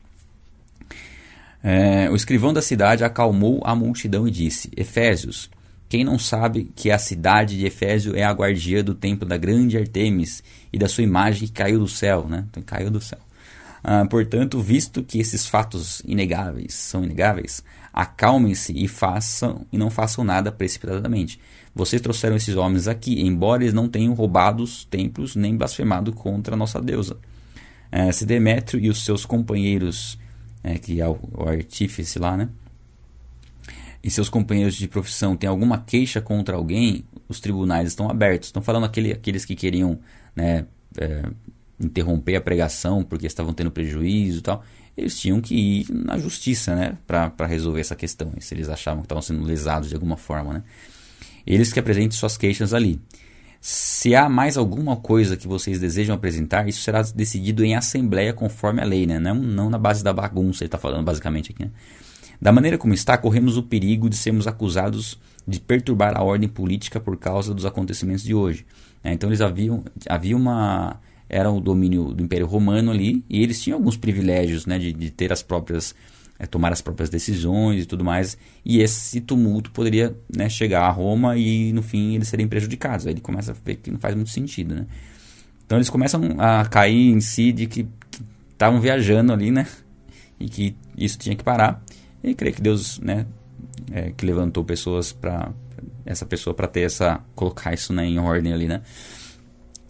É, 1.64 2.10
o 2.10 2.16
escrivão 2.16 2.52
da 2.52 2.64
cidade 2.64 3.04
acalmou 3.04 3.62
a 3.64 3.76
multidão 3.76 4.28
e 4.28 4.32
disse: 4.32 4.72
Efésios, 4.76 5.52
quem 5.90 6.04
não 6.04 6.18
sabe 6.18 6.72
que 6.76 6.90
a 6.90 6.98
cidade 6.98 7.58
de 7.58 7.66
Efésio 7.66 8.16
é 8.16 8.24
a 8.24 8.32
guardiã 8.32 8.84
do 8.84 8.96
templo 8.96 9.28
da 9.28 9.38
grande 9.38 9.78
Artemis 9.78 10.44
e 10.72 10.78
da 10.78 10.88
sua 10.88 11.04
imagem 11.04 11.48
que 11.48 11.54
caiu 11.54 11.80
do 11.80 11.88
céu, 11.88 12.28
né? 12.28 12.46
Então, 12.50 12.64
caiu 12.64 12.90
do 12.90 13.00
céu. 13.00 13.20
Ah, 13.84 14.06
portanto, 14.06 14.62
visto 14.62 15.04
que 15.04 15.20
esses 15.20 15.46
fatos 15.46 16.02
inegáveis 16.06 16.74
são 16.74 17.04
inegáveis, 17.04 17.62
acalmem-se 17.92 18.72
e 18.74 18.88
façam 18.88 19.68
e 19.74 19.78
não 19.78 19.90
façam 19.90 20.24
nada 20.24 20.52
precipitadamente. 20.52 21.38
Vocês 21.76 22.02
trouxeram 22.02 22.38
esses 22.38 22.56
homens 22.56 22.88
aqui, 22.88 23.22
embora 23.22 23.64
eles 23.64 23.74
não 23.74 23.90
tenham 23.90 24.14
roubado 24.14 24.64
os 24.64 24.86
templos 24.86 25.36
nem 25.36 25.58
blasfemado 25.58 26.14
contra 26.14 26.56
a 26.56 26.58
nossa 26.58 26.82
deusa. 26.82 27.18
É, 27.92 28.12
se 28.12 28.26
Demétrio 28.26 28.82
e 28.82 28.90
os 28.90 29.04
seus 29.04 29.26
companheiros, 29.26 30.18
é, 30.64 30.78
que 30.78 31.02
é 31.02 31.08
o, 31.08 31.20
o 31.34 31.48
artífice 31.48 32.18
lá, 32.20 32.38
né? 32.38 32.48
E 34.04 34.12
seus 34.12 34.28
companheiros 34.28 34.76
de 34.76 34.88
profissão 34.88 35.36
têm 35.36 35.50
alguma 35.50 35.80
queixa 35.80 36.20
contra 36.20 36.58
alguém, 36.58 37.06
os 37.30 37.40
tribunais 37.40 37.88
estão 37.88 38.10
abertos. 38.10 38.50
Estão 38.50 38.62
falando 38.62 38.86
aquele, 38.86 39.14
aqueles 39.14 39.46
que 39.46 39.56
queriam 39.56 39.98
né, 40.36 40.66
é, 40.98 41.24
interromper 41.80 42.36
a 42.36 42.42
pregação 42.42 43.04
porque 43.04 43.26
estavam 43.26 43.54
tendo 43.54 43.72
prejuízo 43.72 44.40
e 44.40 44.42
tal, 44.42 44.64
eles 44.96 45.20
tinham 45.20 45.42
que 45.42 45.56
ir 45.56 45.86
na 45.90 46.18
justiça, 46.18 46.76
né, 46.76 46.98
para 47.08 47.48
resolver 47.48 47.82
essa 47.82 47.96
questão, 47.96 48.32
se 48.40 48.54
eles 48.54 48.70
achavam 48.70 49.02
que 49.02 49.06
estavam 49.06 49.22
sendo 49.22 49.44
lesados 49.44 49.90
de 49.90 49.96
alguma 49.96 50.18
forma, 50.18 50.54
né. 50.54 50.64
Eles 51.46 51.74
que 51.74 51.80
apresentem 51.80 52.12
suas 52.12 52.38
queixas 52.38 52.74
ali. 52.74 53.02
Se 53.60 54.14
há 54.16 54.30
mais 54.30 54.58
alguma 54.58 54.98
coisa 54.98 55.38
que 55.38 55.48
vocês 55.48 55.80
desejam 55.80 56.16
apresentar, 56.16 56.68
isso 56.68 56.82
será 56.82 57.02
decidido 57.02 57.64
em 57.64 57.76
assembleia 57.76 58.34
conforme 58.34 58.82
a 58.82 58.86
lei, 58.86 59.06
né? 59.06 59.20
não, 59.20 59.36
não 59.36 59.70
na 59.70 59.78
base 59.78 60.04
da 60.04 60.14
bagunça, 60.14 60.64
ele 60.64 60.68
está 60.68 60.78
falando 60.78 61.04
basicamente 61.04 61.52
aqui. 61.52 61.64
Né? 61.64 61.72
Da 62.44 62.52
maneira 62.52 62.78
como 62.78 62.94
está, 62.94 63.18
corremos 63.18 63.56
o 63.56 63.64
perigo 63.64 64.10
de 64.10 64.18
sermos 64.18 64.48
acusados 64.48 65.18
de 65.48 65.62
perturbar 65.62 66.18
a 66.18 66.22
ordem 66.22 66.50
política 66.50 67.00
por 67.00 67.16
causa 67.16 67.54
dos 67.54 67.66
acontecimentos 67.66 68.22
de 68.22 68.36
hoje. 68.36 68.66
Né? 69.02 69.14
Então 69.14 69.30
eles 69.30 69.40
haviam 69.40 69.86
havia 70.10 70.36
uma 70.36 71.00
era 71.30 71.50
o 71.50 71.62
domínio 71.62 72.14
do 72.14 72.22
Império 72.22 72.46
Romano 72.46 72.92
ali, 72.92 73.24
e 73.30 73.42
eles 73.42 73.62
tinham 73.62 73.78
alguns 73.78 73.96
privilégios 73.96 74.66
né, 74.66 74.78
de, 74.78 74.92
de 74.92 75.10
ter 75.10 75.32
as 75.32 75.42
próprias, 75.42 75.96
é, 76.38 76.46
tomar 76.46 76.74
as 76.74 76.82
próprias 76.82 77.10
decisões 77.10 77.84
e 77.84 77.86
tudo 77.86 78.04
mais, 78.04 78.38
e 78.66 78.82
esse 78.82 79.22
tumulto 79.22 79.72
poderia 79.72 80.14
né, 80.36 80.50
chegar 80.50 80.82
a 80.82 80.92
Roma 80.92 81.38
e 81.38 81.72
no 81.72 81.82
fim 81.82 82.16
eles 82.16 82.28
serem 82.28 82.46
prejudicados. 82.46 83.08
Aí 83.08 83.14
ele 83.14 83.22
começa 83.22 83.54
a 83.54 83.56
ver 83.56 83.78
que 83.78 83.90
não 83.90 84.00
faz 84.00 84.16
muito 84.16 84.32
sentido. 84.32 84.76
Né? 84.76 84.86
Então 85.66 85.78
eles 85.78 85.90
começam 85.90 86.22
a 86.38 86.66
cair 86.66 87.10
em 87.10 87.22
si 87.22 87.54
de 87.54 87.68
que 87.68 87.88
estavam 88.52 88.82
viajando 88.82 89.32
ali, 89.32 89.50
né? 89.50 89.66
E 90.38 90.50
que 90.50 90.76
isso 90.98 91.18
tinha 91.18 91.38
que 91.38 91.44
parar. 91.44 91.82
E 92.24 92.34
creio 92.34 92.56
que 92.56 92.62
Deus, 92.62 93.00
né, 93.00 93.26
é, 93.92 94.12
que 94.12 94.26
levantou 94.26 94.64
pessoas 94.64 95.12
para 95.12 95.52
essa 96.06 96.26
pessoa 96.26 96.54
para 96.54 96.68
ter 96.68 96.82
essa 96.82 97.22
colocar 97.36 97.74
isso 97.74 97.94
né, 97.94 98.06
em 98.06 98.20
ordem 98.20 98.54
ali, 98.54 98.68
né? 98.68 98.82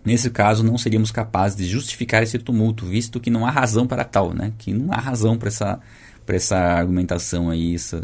Nesse 0.05 0.29
caso, 0.29 0.63
não 0.63 0.77
seríamos 0.77 1.11
capazes 1.11 1.57
de 1.57 1.65
justificar 1.65 2.21
esse 2.21 2.37
tumulto, 2.37 2.85
visto 2.85 3.21
que 3.21 3.29
não 3.29 3.45
há 3.45 3.51
razão 3.51 3.87
para 3.87 4.03
tal, 4.03 4.33
né? 4.33 4.51
Que 4.57 4.73
não 4.73 4.93
há 4.93 4.97
razão 4.97 5.37
para 5.37 5.47
essa, 5.47 5.79
para 6.25 6.35
essa 6.35 6.57
argumentação 6.57 7.49
aí, 7.49 7.73
esse 7.73 8.01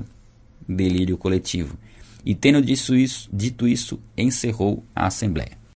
delírio 0.68 1.18
coletivo. 1.18 1.78
E 2.26 2.34
tendo 2.34 2.62
dito 2.62 2.96
isso, 2.96 3.30
dito 3.34 3.68
isso, 3.68 4.00
encerrou 4.18 4.84
a 4.96 5.08
Assembleia. 5.08 5.59